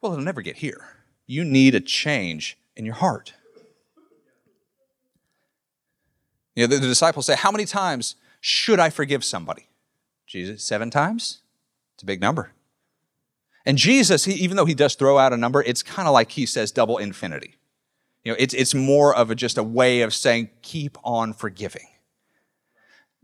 well, 0.00 0.12
it'll 0.12 0.24
never 0.24 0.42
get 0.42 0.56
here. 0.56 0.80
You 1.26 1.44
need 1.44 1.74
a 1.74 1.80
change 1.80 2.58
in 2.76 2.84
your 2.84 2.94
heart. 2.94 3.34
You 6.54 6.66
know, 6.66 6.74
the, 6.74 6.80
the 6.80 6.88
disciples 6.88 7.26
say, 7.26 7.36
How 7.36 7.50
many 7.50 7.64
times 7.64 8.16
should 8.40 8.80
I 8.80 8.90
forgive 8.90 9.24
somebody? 9.24 9.68
Jesus, 10.26 10.62
seven 10.62 10.90
times? 10.90 11.42
It's 11.94 12.02
a 12.02 12.06
big 12.06 12.20
number. 12.20 12.52
And 13.66 13.76
Jesus, 13.76 14.24
he, 14.24 14.32
even 14.34 14.56
though 14.56 14.64
he 14.64 14.74
does 14.74 14.94
throw 14.94 15.18
out 15.18 15.32
a 15.32 15.36
number, 15.36 15.62
it's 15.62 15.82
kind 15.82 16.08
of 16.08 16.14
like 16.14 16.32
he 16.32 16.46
says 16.46 16.72
double 16.72 16.98
infinity. 16.98 17.56
You 18.24 18.32
know, 18.32 18.36
it's, 18.38 18.54
it's 18.54 18.74
more 18.74 19.14
of 19.14 19.30
a, 19.30 19.34
just 19.34 19.58
a 19.58 19.62
way 19.62 20.00
of 20.02 20.14
saying, 20.14 20.50
keep 20.62 20.98
on 21.04 21.32
forgiving. 21.32 21.86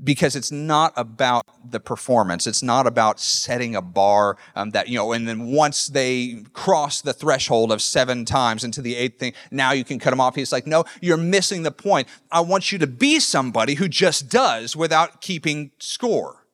Because 0.03 0.37
it's 0.37 0.53
not 0.53 0.93
about 0.97 1.45
the 1.69 1.81
performance. 1.81 2.47
It's 2.47 2.63
not 2.63 2.87
about 2.87 3.19
setting 3.19 3.75
a 3.75 3.83
bar 3.83 4.37
um, 4.55 4.71
that, 4.71 4.89
you 4.89 4.97
know, 4.97 5.13
and 5.13 5.27
then 5.27 5.47
once 5.47 5.87
they 5.87 6.45
cross 6.53 7.01
the 7.01 7.13
threshold 7.13 7.73
of 7.73 7.81
seven 7.81 8.25
times 8.25 8.63
into 8.63 8.83
the 8.83 8.95
eighth 8.97 9.19
thing, 9.19 9.33
now 9.51 9.73
you 9.73 9.85
can 9.85 9.99
cut 9.99 10.11
them 10.11 10.21
off. 10.21 10.35
He's 10.35 10.53
like, 10.53 10.67
no, 10.67 10.85
you're 11.01 11.17
missing 11.17 11.63
the 11.63 11.71
point. 11.71 12.09
I 12.31 12.41
want 12.41 12.73
you 12.73 12.79
to 12.79 12.87
be 12.87 13.21
somebody 13.21 13.75
who 13.75 13.89
just 13.89 14.29
does 14.29 14.77
without 14.77 15.21
keeping 15.21 15.71
score. 15.79 16.46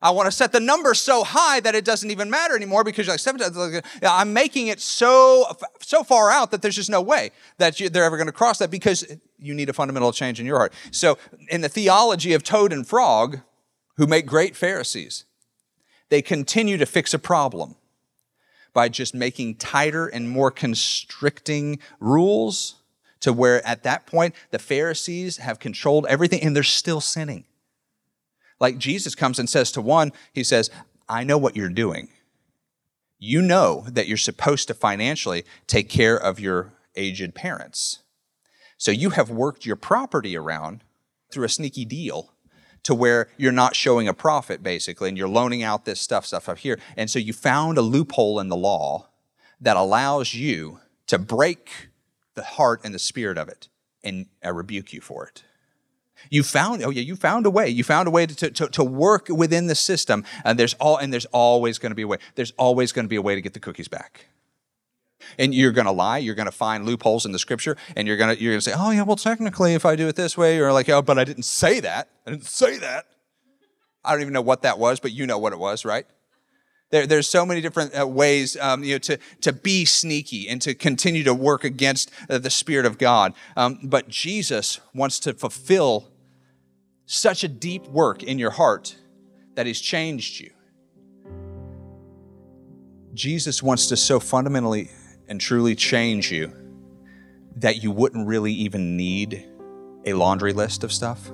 I 0.00 0.12
want 0.12 0.26
to 0.26 0.32
set 0.32 0.52
the 0.52 0.60
number 0.60 0.94
so 0.94 1.24
high 1.24 1.58
that 1.60 1.74
it 1.74 1.84
doesn't 1.84 2.10
even 2.10 2.30
matter 2.30 2.54
anymore 2.54 2.84
because 2.84 3.06
you're 3.06 3.14
like 3.14 3.20
seven 3.20 3.40
times. 3.40 3.56
Uh, 3.56 3.80
I'm 4.02 4.32
making 4.32 4.68
it 4.68 4.80
so 4.80 5.44
so 5.80 6.04
far 6.04 6.30
out 6.30 6.52
that 6.52 6.62
there's 6.62 6.76
just 6.76 6.90
no 6.90 7.00
way 7.00 7.32
that 7.58 7.80
you, 7.80 7.88
they're 7.88 8.04
ever 8.04 8.16
going 8.16 8.28
to 8.28 8.32
cross 8.32 8.58
that 8.58 8.70
because 8.70 9.04
you 9.38 9.54
need 9.54 9.68
a 9.68 9.72
fundamental 9.72 10.12
change 10.12 10.38
in 10.38 10.46
your 10.46 10.58
heart. 10.58 10.72
So, 10.92 11.18
in 11.48 11.62
the 11.62 11.68
theology 11.68 12.32
of 12.32 12.44
toad 12.44 12.72
and 12.72 12.86
frog, 12.86 13.40
who 13.96 14.06
make 14.06 14.26
great 14.26 14.54
Pharisees, 14.54 15.24
they 16.08 16.22
continue 16.22 16.76
to 16.76 16.86
fix 16.86 17.12
a 17.12 17.18
problem 17.18 17.74
by 18.72 18.88
just 18.88 19.14
making 19.14 19.56
tighter 19.56 20.06
and 20.06 20.30
more 20.30 20.52
constricting 20.52 21.80
rules 21.98 22.76
to 23.20 23.32
where 23.32 23.66
at 23.66 23.82
that 23.82 24.06
point 24.06 24.34
the 24.52 24.58
Pharisees 24.60 25.38
have 25.38 25.58
controlled 25.58 26.06
everything 26.08 26.40
and 26.42 26.54
they're 26.54 26.62
still 26.62 27.00
sinning. 27.00 27.44
Like 28.60 28.78
Jesus 28.78 29.14
comes 29.14 29.38
and 29.38 29.48
says 29.48 29.70
to 29.72 29.80
one, 29.80 30.12
he 30.32 30.44
says, 30.44 30.70
I 31.08 31.24
know 31.24 31.38
what 31.38 31.56
you're 31.56 31.68
doing. 31.68 32.08
You 33.18 33.42
know 33.42 33.84
that 33.88 34.06
you're 34.06 34.16
supposed 34.16 34.68
to 34.68 34.74
financially 34.74 35.44
take 35.66 35.88
care 35.88 36.16
of 36.16 36.38
your 36.38 36.72
aged 36.94 37.34
parents. 37.34 38.00
So 38.76 38.90
you 38.90 39.10
have 39.10 39.30
worked 39.30 39.66
your 39.66 39.76
property 39.76 40.36
around 40.36 40.84
through 41.30 41.44
a 41.44 41.48
sneaky 41.48 41.84
deal 41.84 42.32
to 42.84 42.94
where 42.94 43.28
you're 43.36 43.52
not 43.52 43.76
showing 43.76 44.08
a 44.08 44.14
profit 44.14 44.62
basically 44.62 45.08
and 45.08 45.18
you're 45.18 45.28
loaning 45.28 45.62
out 45.62 45.84
this 45.84 46.00
stuff 46.00 46.24
stuff 46.24 46.48
up 46.48 46.58
here 46.58 46.78
and 46.96 47.10
so 47.10 47.18
you 47.18 47.32
found 47.32 47.76
a 47.76 47.82
loophole 47.82 48.38
in 48.40 48.48
the 48.48 48.56
law 48.56 49.08
that 49.60 49.76
allows 49.76 50.32
you 50.32 50.78
to 51.06 51.18
break 51.18 51.88
the 52.34 52.42
heart 52.42 52.80
and 52.84 52.94
the 52.94 52.98
spirit 52.98 53.36
of 53.36 53.48
it 53.48 53.68
and 54.04 54.26
I 54.42 54.50
rebuke 54.50 54.92
you 54.92 55.00
for 55.00 55.26
it 55.26 55.42
you 56.30 56.42
found 56.42 56.82
oh 56.82 56.90
yeah 56.90 57.02
you 57.02 57.16
found 57.16 57.46
a 57.46 57.50
way. 57.50 57.68
You 57.68 57.84
found 57.84 58.08
a 58.08 58.10
way 58.10 58.26
to, 58.26 58.50
to, 58.50 58.68
to 58.68 58.84
work 58.84 59.28
within 59.28 59.66
the 59.66 59.74
system 59.74 60.24
and 60.44 60.58
there's 60.58 60.74
all 60.74 60.96
and 60.96 61.12
there's 61.12 61.26
always 61.26 61.78
going 61.78 61.90
to 61.90 61.96
be 61.96 62.02
a 62.02 62.06
way 62.06 62.18
there's 62.34 62.52
always 62.52 62.92
going 62.92 63.04
to 63.04 63.08
be 63.08 63.16
a 63.16 63.22
way 63.22 63.34
to 63.34 63.40
get 63.40 63.54
the 63.54 63.60
cookies 63.60 63.88
back. 63.88 64.26
And 65.38 65.54
you're 65.54 65.72
going 65.72 65.86
to 65.86 65.92
lie 65.92 66.18
you're 66.18 66.34
going 66.34 66.46
to 66.46 66.52
find 66.52 66.86
loopholes 66.86 67.26
in 67.26 67.32
the 67.32 67.38
scripture 67.38 67.76
and 67.96 68.06
you're 68.06 68.16
going 68.16 68.34
to 68.34 68.42
you're 68.42 68.52
going 68.52 68.60
to 68.60 68.70
say 68.70 68.76
oh 68.76 68.90
yeah 68.90 69.02
well 69.02 69.16
technically 69.16 69.74
if 69.74 69.84
i 69.84 69.96
do 69.96 70.08
it 70.08 70.16
this 70.16 70.36
way 70.36 70.56
you're 70.56 70.72
like 70.72 70.88
oh 70.88 71.02
but 71.02 71.18
i 71.18 71.24
didn't 71.24 71.44
say 71.44 71.80
that. 71.80 72.08
I 72.26 72.30
didn't 72.30 72.46
say 72.46 72.78
that. 72.78 73.06
I 74.04 74.12
don't 74.12 74.22
even 74.22 74.32
know 74.32 74.42
what 74.42 74.62
that 74.62 74.78
was 74.78 75.00
but 75.00 75.12
you 75.12 75.26
know 75.26 75.38
what 75.38 75.52
it 75.52 75.58
was 75.58 75.84
right 75.84 76.06
there, 76.90 77.06
there's 77.06 77.28
so 77.28 77.44
many 77.44 77.60
different 77.60 77.98
uh, 77.98 78.06
ways 78.06 78.56
um, 78.56 78.82
you 78.82 78.94
know, 78.94 78.98
to, 78.98 79.18
to 79.42 79.52
be 79.52 79.84
sneaky 79.84 80.48
and 80.48 80.60
to 80.62 80.74
continue 80.74 81.22
to 81.24 81.34
work 81.34 81.64
against 81.64 82.10
uh, 82.30 82.38
the 82.38 82.50
Spirit 82.50 82.86
of 82.86 82.98
God. 82.98 83.34
Um, 83.56 83.80
but 83.82 84.08
Jesus 84.08 84.80
wants 84.94 85.18
to 85.20 85.34
fulfill 85.34 86.08
such 87.04 87.44
a 87.44 87.48
deep 87.48 87.86
work 87.88 88.22
in 88.22 88.38
your 88.38 88.50
heart 88.50 88.96
that 89.54 89.66
He's 89.66 89.80
changed 89.80 90.40
you. 90.40 90.50
Jesus 93.14 93.62
wants 93.62 93.86
to 93.88 93.96
so 93.96 94.20
fundamentally 94.20 94.90
and 95.28 95.40
truly 95.40 95.74
change 95.74 96.30
you 96.30 96.52
that 97.56 97.82
you 97.82 97.90
wouldn't 97.90 98.26
really 98.26 98.52
even 98.52 98.96
need 98.96 99.46
a 100.04 100.12
laundry 100.12 100.52
list 100.52 100.84
of 100.84 100.92
stuff. 100.92 101.30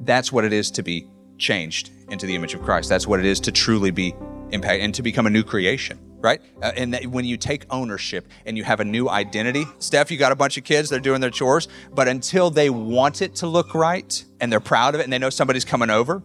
That's 0.00 0.32
what 0.32 0.44
it 0.44 0.52
is 0.52 0.70
to 0.72 0.82
be 0.82 1.08
changed 1.38 1.90
into 2.10 2.26
the 2.26 2.34
image 2.34 2.54
of 2.54 2.62
Christ. 2.62 2.88
That's 2.88 3.06
what 3.06 3.20
it 3.20 3.26
is 3.26 3.40
to 3.40 3.52
truly 3.52 3.90
be 3.90 4.14
impact 4.50 4.82
and 4.82 4.94
to 4.94 5.02
become 5.02 5.26
a 5.26 5.30
new 5.30 5.42
creation 5.42 5.98
right? 6.20 6.40
Uh, 6.62 6.72
and 6.76 6.94
that 6.94 7.06
when 7.06 7.24
you 7.24 7.36
take 7.36 7.64
ownership 7.70 8.28
and 8.46 8.56
you 8.56 8.64
have 8.64 8.80
a 8.80 8.84
new 8.84 9.08
identity, 9.08 9.64
Steph, 9.78 10.10
you 10.10 10.18
got 10.18 10.32
a 10.32 10.36
bunch 10.36 10.56
of 10.56 10.64
kids, 10.64 10.88
they're 10.88 11.00
doing 11.00 11.20
their 11.20 11.30
chores, 11.30 11.68
but 11.92 12.08
until 12.08 12.50
they 12.50 12.70
want 12.70 13.22
it 13.22 13.36
to 13.36 13.46
look 13.46 13.74
right 13.74 14.24
and 14.40 14.50
they're 14.50 14.60
proud 14.60 14.94
of 14.94 15.00
it 15.00 15.04
and 15.04 15.12
they 15.12 15.18
know 15.18 15.30
somebody's 15.30 15.64
coming 15.64 15.90
over, 15.90 16.22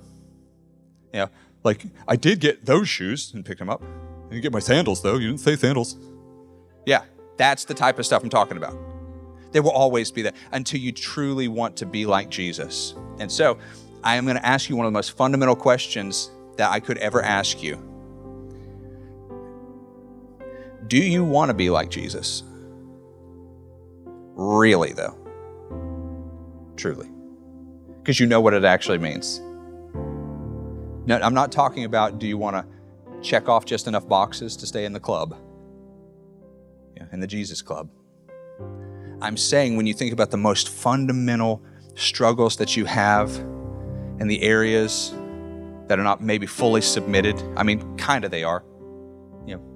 you 1.13 1.19
know, 1.19 1.29
like 1.63 1.85
I 2.07 2.15
did 2.15 2.39
get 2.39 2.65
those 2.65 2.89
shoes 2.89 3.33
and 3.33 3.45
picked 3.45 3.59
them 3.59 3.69
up. 3.69 3.81
I 3.81 4.29
didn't 4.29 4.43
get 4.43 4.51
my 4.51 4.59
sandals 4.59 5.01
though. 5.01 5.15
You 5.15 5.27
didn't 5.27 5.41
say 5.41 5.55
sandals. 5.55 5.95
Yeah, 6.85 7.03
that's 7.37 7.65
the 7.65 7.73
type 7.73 7.99
of 7.99 8.05
stuff 8.05 8.23
I'm 8.23 8.29
talking 8.29 8.57
about. 8.57 8.77
There 9.51 9.61
will 9.61 9.71
always 9.71 10.11
be 10.11 10.23
that 10.23 10.35
until 10.51 10.79
you 10.79 10.91
truly 10.91 11.47
want 11.47 11.77
to 11.77 11.85
be 11.85 12.05
like 12.05 12.29
Jesus. 12.29 12.95
And 13.19 13.31
so 13.31 13.59
I 14.03 14.15
am 14.15 14.25
going 14.25 14.35
to 14.35 14.45
ask 14.45 14.67
you 14.69 14.75
one 14.75 14.87
of 14.87 14.91
the 14.91 14.97
most 14.97 15.15
fundamental 15.15 15.55
questions 15.55 16.31
that 16.57 16.71
I 16.71 16.79
could 16.79 16.97
ever 16.97 17.21
ask 17.21 17.61
you. 17.61 17.92
Do 20.87 20.97
you 20.97 21.23
want 21.23 21.49
to 21.49 21.53
be 21.53 21.69
like 21.69 21.89
Jesus? 21.89 22.43
Really, 24.35 24.93
though. 24.93 25.17
Truly. 26.75 27.09
Because 28.01 28.19
you 28.19 28.25
know 28.25 28.41
what 28.41 28.53
it 28.53 28.65
actually 28.65 28.97
means. 28.97 29.41
I'm 31.09 31.33
not 31.33 31.51
talking 31.51 31.83
about 31.83 32.19
do 32.19 32.27
you 32.27 32.37
want 32.37 32.55
to 32.55 32.65
check 33.21 33.49
off 33.49 33.65
just 33.65 33.87
enough 33.87 34.07
boxes 34.07 34.55
to 34.57 34.67
stay 34.67 34.85
in 34.85 34.93
the 34.93 34.99
club, 34.99 35.35
yeah, 36.95 37.05
in 37.11 37.19
the 37.19 37.27
Jesus 37.27 37.61
club. 37.61 37.89
I'm 39.21 39.37
saying 39.37 39.77
when 39.77 39.87
you 39.87 39.93
think 39.93 40.11
about 40.11 40.31
the 40.31 40.37
most 40.37 40.69
fundamental 40.69 41.61
struggles 41.95 42.57
that 42.57 42.75
you 42.75 42.85
have 42.85 43.33
and 44.19 44.29
the 44.29 44.41
areas 44.41 45.13
that 45.87 45.99
are 45.99 46.03
not 46.03 46.21
maybe 46.21 46.45
fully 46.45 46.81
submitted, 46.81 47.41
I 47.55 47.63
mean, 47.63 47.97
kind 47.97 48.25
of 48.25 48.31
they 48.31 48.43
are, 48.43 48.63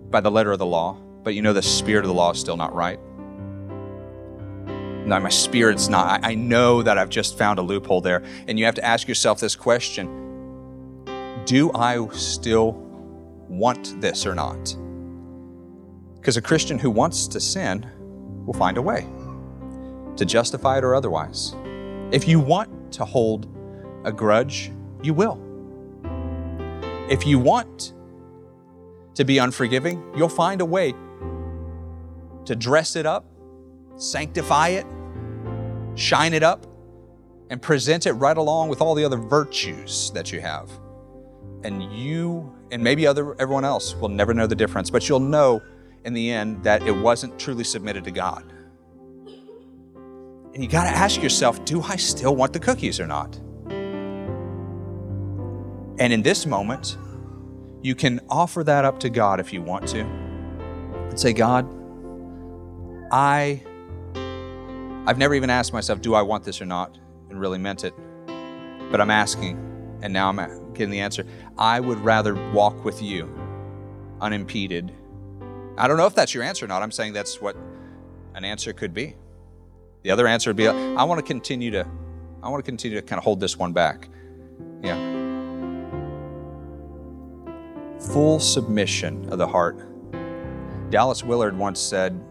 by 0.09 0.21
the 0.21 0.31
letter 0.31 0.51
of 0.51 0.59
the 0.59 0.65
law, 0.65 0.97
but 1.23 1.33
you 1.33 1.41
know 1.41 1.53
the 1.53 1.61
spirit 1.61 2.05
of 2.05 2.07
the 2.07 2.13
law 2.13 2.31
is 2.31 2.39
still 2.39 2.57
not 2.57 2.73
right. 2.73 2.99
No, 5.07 5.17
my 5.21 5.29
spirit's 5.29 5.87
not. 5.87 6.23
I, 6.23 6.31
I 6.31 6.35
know 6.35 6.83
that 6.83 6.97
I've 6.97 7.09
just 7.09 7.37
found 7.37 7.59
a 7.59 7.61
loophole 7.61 8.01
there. 8.01 8.23
And 8.47 8.59
you 8.59 8.65
have 8.65 8.75
to 8.75 8.83
ask 8.83 9.07
yourself 9.07 9.39
this 9.39 9.55
question 9.55 11.05
Do 11.45 11.71
I 11.73 12.05
still 12.09 12.73
want 13.47 14.01
this 14.01 14.25
or 14.25 14.35
not? 14.35 14.75
Because 16.15 16.35
a 16.35 16.41
Christian 16.41 16.77
who 16.77 16.91
wants 16.91 17.25
to 17.29 17.39
sin 17.39 17.89
will 18.45 18.53
find 18.53 18.77
a 18.77 18.81
way 18.81 19.07
to 20.17 20.25
justify 20.25 20.79
it 20.79 20.83
or 20.83 20.93
otherwise. 20.93 21.55
If 22.11 22.27
you 22.27 22.41
want 22.41 22.91
to 22.93 23.05
hold 23.05 23.47
a 24.03 24.11
grudge, 24.11 24.71
you 25.03 25.13
will. 25.13 25.39
If 27.09 27.25
you 27.25 27.39
want 27.39 27.93
to 29.17 29.25
be 29.25 29.39
unforgiving, 29.39 30.01
you'll 30.15 30.29
find 30.29 30.61
a 30.61 30.65
way 30.65 30.93
to 32.45 32.55
dress 32.55 32.95
it 32.95 33.07
up, 33.07 33.25
sanctify 33.97 34.69
it, 34.69 34.85
shine 35.95 36.33
it 36.33 36.43
up, 36.43 36.67
and 37.49 37.59
present 37.59 38.05
it 38.05 38.13
right 38.13 38.37
along 38.37 38.69
with 38.69 38.79
all 38.79 38.93
the 38.93 39.03
other 39.03 39.17
virtues 39.17 40.11
that 40.11 40.31
you 40.31 40.39
have. 40.39 40.69
And 41.63 41.81
you 41.91 42.53
and 42.69 42.83
maybe 42.83 43.07
other 43.07 43.35
everyone 43.41 43.65
else 43.65 43.95
will 43.95 44.09
never 44.09 44.35
know 44.35 44.45
the 44.45 44.55
difference, 44.55 44.91
but 44.91 45.09
you'll 45.09 45.19
know 45.19 45.63
in 46.05 46.13
the 46.13 46.29
end 46.29 46.63
that 46.63 46.83
it 46.83 46.91
wasn't 46.91 47.39
truly 47.39 47.63
submitted 47.63 48.03
to 48.03 48.11
God. 48.11 48.43
And 50.53 50.63
you 50.63 50.69
got 50.69 50.83
to 50.83 50.95
ask 50.95 51.23
yourself, 51.23 51.65
do 51.65 51.81
I 51.81 51.95
still 51.95 52.35
want 52.35 52.53
the 52.53 52.59
cookies 52.59 52.99
or 52.99 53.07
not? 53.07 53.35
And 55.99 56.13
in 56.13 56.21
this 56.21 56.45
moment, 56.45 56.97
you 57.81 57.95
can 57.95 58.19
offer 58.29 58.63
that 58.63 58.85
up 58.85 58.99
to 59.01 59.09
God 59.09 59.39
if 59.39 59.53
you 59.53 59.61
want 59.61 59.87
to. 59.89 60.01
And 60.01 61.19
say, 61.19 61.33
God, 61.33 61.67
I 63.11 63.61
I've 65.07 65.17
never 65.17 65.33
even 65.35 65.49
asked 65.49 65.71
myself, 65.71 66.01
do 66.01 66.15
I 66.15 66.21
want 66.21 66.43
this 66.43 66.61
or 66.61 66.65
not, 66.65 66.97
and 67.29 67.39
really 67.39 67.57
meant 67.57 67.85
it. 67.85 67.93
But 68.91 68.99
I'm 68.99 69.09
asking, 69.09 69.57
and 70.01 70.11
now 70.11 70.29
I'm 70.29 70.73
getting 70.73 70.89
the 70.89 70.99
answer. 70.99 71.25
I 71.57 71.79
would 71.79 71.99
rather 71.99 72.35
walk 72.51 72.83
with 72.83 73.01
you 73.01 73.33
unimpeded. 74.19 74.91
I 75.77 75.87
don't 75.87 75.97
know 75.97 76.07
if 76.07 76.15
that's 76.15 76.33
your 76.33 76.43
answer 76.43 76.65
or 76.65 76.67
not. 76.67 76.81
I'm 76.81 76.91
saying 76.91 77.13
that's 77.13 77.39
what 77.39 77.55
an 78.35 78.43
answer 78.43 78.73
could 78.73 78.93
be. 78.93 79.15
The 80.03 80.11
other 80.11 80.27
answer 80.27 80.49
would 80.49 80.57
be 80.57 80.67
I 80.67 81.03
want 81.03 81.19
to 81.19 81.25
continue 81.25 81.71
to 81.71 81.87
I 82.43 82.49
want 82.49 82.63
to 82.63 82.69
continue 82.69 82.99
to 82.99 83.05
kind 83.05 83.17
of 83.17 83.23
hold 83.23 83.39
this 83.39 83.57
one 83.57 83.73
back. 83.73 84.09
Full 87.99 88.39
submission 88.39 89.27
of 89.29 89.37
the 89.37 89.47
heart. 89.47 89.83
Dallas 90.89 91.23
Willard 91.23 91.57
once 91.57 91.79
said, 91.79 92.23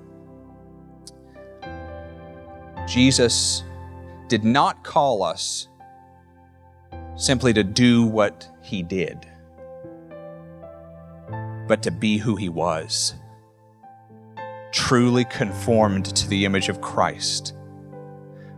Jesus 2.87 3.65
did 4.29 4.45
not 4.45 4.85
call 4.85 5.23
us 5.23 5.69
simply 7.17 7.53
to 7.53 7.65
do 7.65 8.05
what 8.05 8.49
he 8.63 8.83
did, 8.83 9.27
but 11.67 11.83
to 11.83 11.91
be 11.91 12.19
who 12.19 12.37
he 12.37 12.49
was, 12.49 13.15
truly 14.73 15.25
conformed 15.25 16.07
to 16.17 16.29
the 16.29 16.45
image 16.45 16.69
of 16.69 16.81
Christ. 16.81 17.55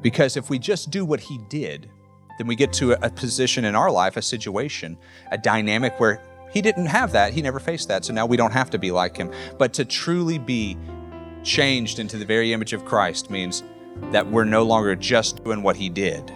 Because 0.03 0.37
if 0.37 0.51
we 0.51 0.59
just 0.59 0.91
do 0.91 1.05
what 1.05 1.21
he 1.21 1.39
did, 1.49 1.91
then 2.37 2.47
we 2.47 2.55
get 2.55 2.73
to 2.75 2.93
a 3.05 3.11
position 3.11 3.65
in 3.65 3.75
our 3.75 3.91
life, 3.91 4.17
a 4.17 4.23
situation, 4.23 4.97
a 5.33 5.39
dynamic 5.39 5.99
where 5.99 6.23
he 6.53 6.63
didn't 6.63 6.87
have 6.87 7.13
that. 7.13 7.33
He 7.33 7.43
never 7.43 7.61
faced 7.61 7.89
that. 7.89 8.05
So 8.05 8.13
now 8.13 8.27
we 8.27 8.37
don't 8.37 8.53
have 8.53 8.71
to 8.71 8.79
be 8.79 8.91
like 8.91 9.17
him. 9.17 9.31
But 9.59 9.73
to 9.75 9.85
truly 9.85 10.39
be 10.39 10.77
changed 11.43 11.99
into 11.99 12.17
the 12.17 12.25
very 12.25 12.53
image 12.53 12.73
of 12.73 12.85
Christ 12.85 13.31
means 13.31 13.63
that 14.11 14.27
we're 14.27 14.45
no 14.45 14.63
longer 14.63 14.95
just 14.95 15.43
doing 15.45 15.63
what 15.63 15.77
he 15.77 15.89
did, 15.89 16.31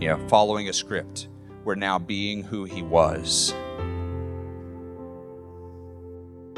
you 0.00 0.08
know, 0.08 0.18
following 0.28 0.68
a 0.68 0.72
script. 0.72 1.28
We're 1.64 1.74
now 1.76 1.98
being 1.98 2.42
who 2.42 2.64
he 2.64 2.82
was. 2.82 3.54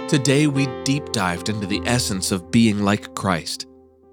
Today, 0.09 0.47
we 0.47 0.67
deep 0.85 1.11
dived 1.13 1.49
into 1.49 1.67
the 1.67 1.83
essence 1.85 2.31
of 2.31 2.51
being 2.53 2.85
like 2.85 3.15
Christ, 3.15 3.67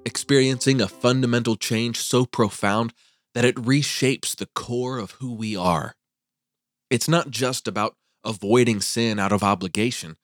experiencing 0.05 0.81
a 0.81 0.87
fundamental 0.87 1.55
change 1.55 1.99
so 1.99 2.25
profound 2.25 2.93
that 3.35 3.45
it 3.45 3.55
reshapes 3.55 4.35
the 4.35 4.47
core 4.55 4.97
of 4.97 5.11
who 5.11 5.33
we 5.33 5.55
are. 5.55 5.93
It's 6.89 7.07
not 7.07 7.29
just 7.29 7.67
about 7.67 7.95
avoiding 8.23 8.81
sin 8.81 9.19
out 9.19 9.31
of 9.31 9.43
obligation, 9.43 10.17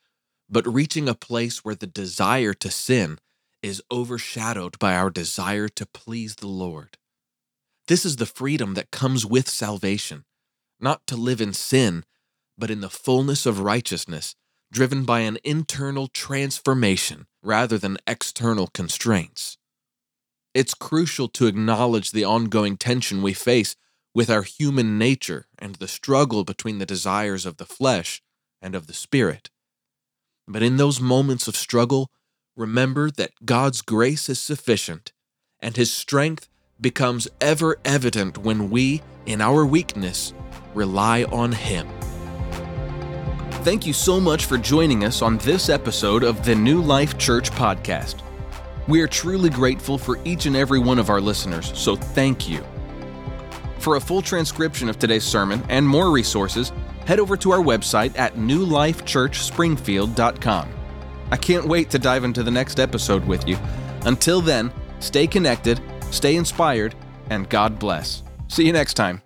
but 0.50 0.68
reaching 0.68 1.08
a 1.08 1.14
place 1.14 1.64
where 1.64 1.76
the 1.76 1.88
desire 1.88 2.54
to 2.54 2.72
sin 2.72 3.20
is 3.62 3.84
overshadowed 3.92 4.80
by 4.80 4.96
our 4.96 5.10
desire 5.10 5.68
to 5.68 5.86
please 5.86 6.36
the 6.36 6.48
Lord. 6.48 6.98
This 7.88 8.06
is 8.06 8.18
the 8.18 8.26
freedom 8.26 8.74
that 8.76 8.92
comes 8.92 9.26
with 9.26 9.50
salvation, 9.50 10.26
not 10.80 11.06
to 11.08 11.16
live 11.16 11.42
in 11.42 11.54
sin, 11.54 12.04
but 12.58 12.72
in 12.72 12.82
the 12.82 12.90
fullness 12.90 13.46
of 13.46 13.60
righteousness, 13.60 14.36
driven 14.72 15.04
by 15.04 15.22
an 15.22 15.38
internal 15.44 16.08
transformation 16.08 17.26
rather 17.42 17.78
than 17.78 17.98
external 18.06 18.68
constraints. 18.68 19.58
It's 20.54 20.74
crucial 20.74 21.28
to 21.30 21.48
acknowledge 21.48 22.12
the 22.12 22.26
ongoing 22.26 22.78
tension 22.78 23.22
we 23.22 23.34
face 23.34 23.76
with 24.20 24.30
our 24.30 24.44
human 24.44 24.98
nature 24.98 25.46
and 25.58 25.76
the 25.76 25.88
struggle 25.88 26.44
between 26.44 26.78
the 26.78 26.86
desires 26.86 27.46
of 27.46 27.56
the 27.56 27.66
flesh 27.66 28.22
and 28.62 28.76
of 28.76 28.86
the 28.86 28.94
spirit. 28.94 29.50
But 30.46 30.62
in 30.62 30.76
those 30.76 31.00
moments 31.00 31.48
of 31.48 31.56
struggle, 31.56 32.12
remember 32.54 33.10
that 33.12 33.32
God's 33.46 33.82
grace 33.82 34.28
is 34.28 34.42
sufficient, 34.42 35.14
and 35.62 35.78
His 35.78 35.94
strength 35.94 36.50
becomes 36.82 37.30
ever 37.40 37.78
evident 37.86 38.38
when 38.40 38.70
we, 38.70 39.02
in 39.26 39.40
our 39.40 39.66
weakness, 39.66 40.34
rely 40.74 41.24
on 41.24 41.54
Him. 41.54 41.88
Thank 43.64 43.88
you 43.88 43.94
so 43.94 44.20
much 44.20 44.48
for 44.48 44.58
joining 44.58 45.06
us 45.06 45.22
on 45.22 45.38
this 45.38 45.70
episode 45.70 46.26
of 46.26 46.44
the 46.44 46.56
New 46.56 46.82
Life 46.82 47.18
Church 47.18 47.52
podcast. 47.52 48.16
We 48.86 49.00
are 49.00 49.08
truly 49.08 49.50
grateful 49.50 49.98
for 49.98 50.20
each 50.26 50.46
and 50.46 50.58
every 50.58 50.80
one 50.80 51.00
of 51.00 51.10
our 51.10 51.22
listeners, 51.22 51.72
so 51.74 51.96
thank 51.96 52.50
you. 52.50 52.62
For 53.80 53.96
a 53.96 54.02
full 54.02 54.22
transcription 54.22 54.90
of 54.90 55.00
today's 55.00 55.24
sermon 55.24 55.64
and 55.70 55.88
more 55.88 56.12
resources, 56.12 56.74
head 57.06 57.20
over 57.20 57.38
to 57.38 57.52
our 57.52 57.62
website 57.62 58.16
at 58.18 58.36
newlifechurchspringfield.com. 58.36 60.70
I 61.32 61.38
can't 61.38 61.66
wait 61.66 61.90
to 61.92 62.00
dive 62.00 62.24
into 62.24 62.42
the 62.44 62.52
next 62.52 62.80
episode 62.80 63.26
with 63.26 63.48
you. 63.48 63.58
Until 64.06 64.42
then, 64.42 64.72
stay 65.00 65.28
connected, 65.28 65.80
stay 66.12 66.36
inspired, 66.36 66.96
and 67.30 67.50
God 67.50 67.80
bless. 67.80 68.24
See 68.48 68.66
you 68.66 68.74
next 68.74 68.96
time. 68.96 69.22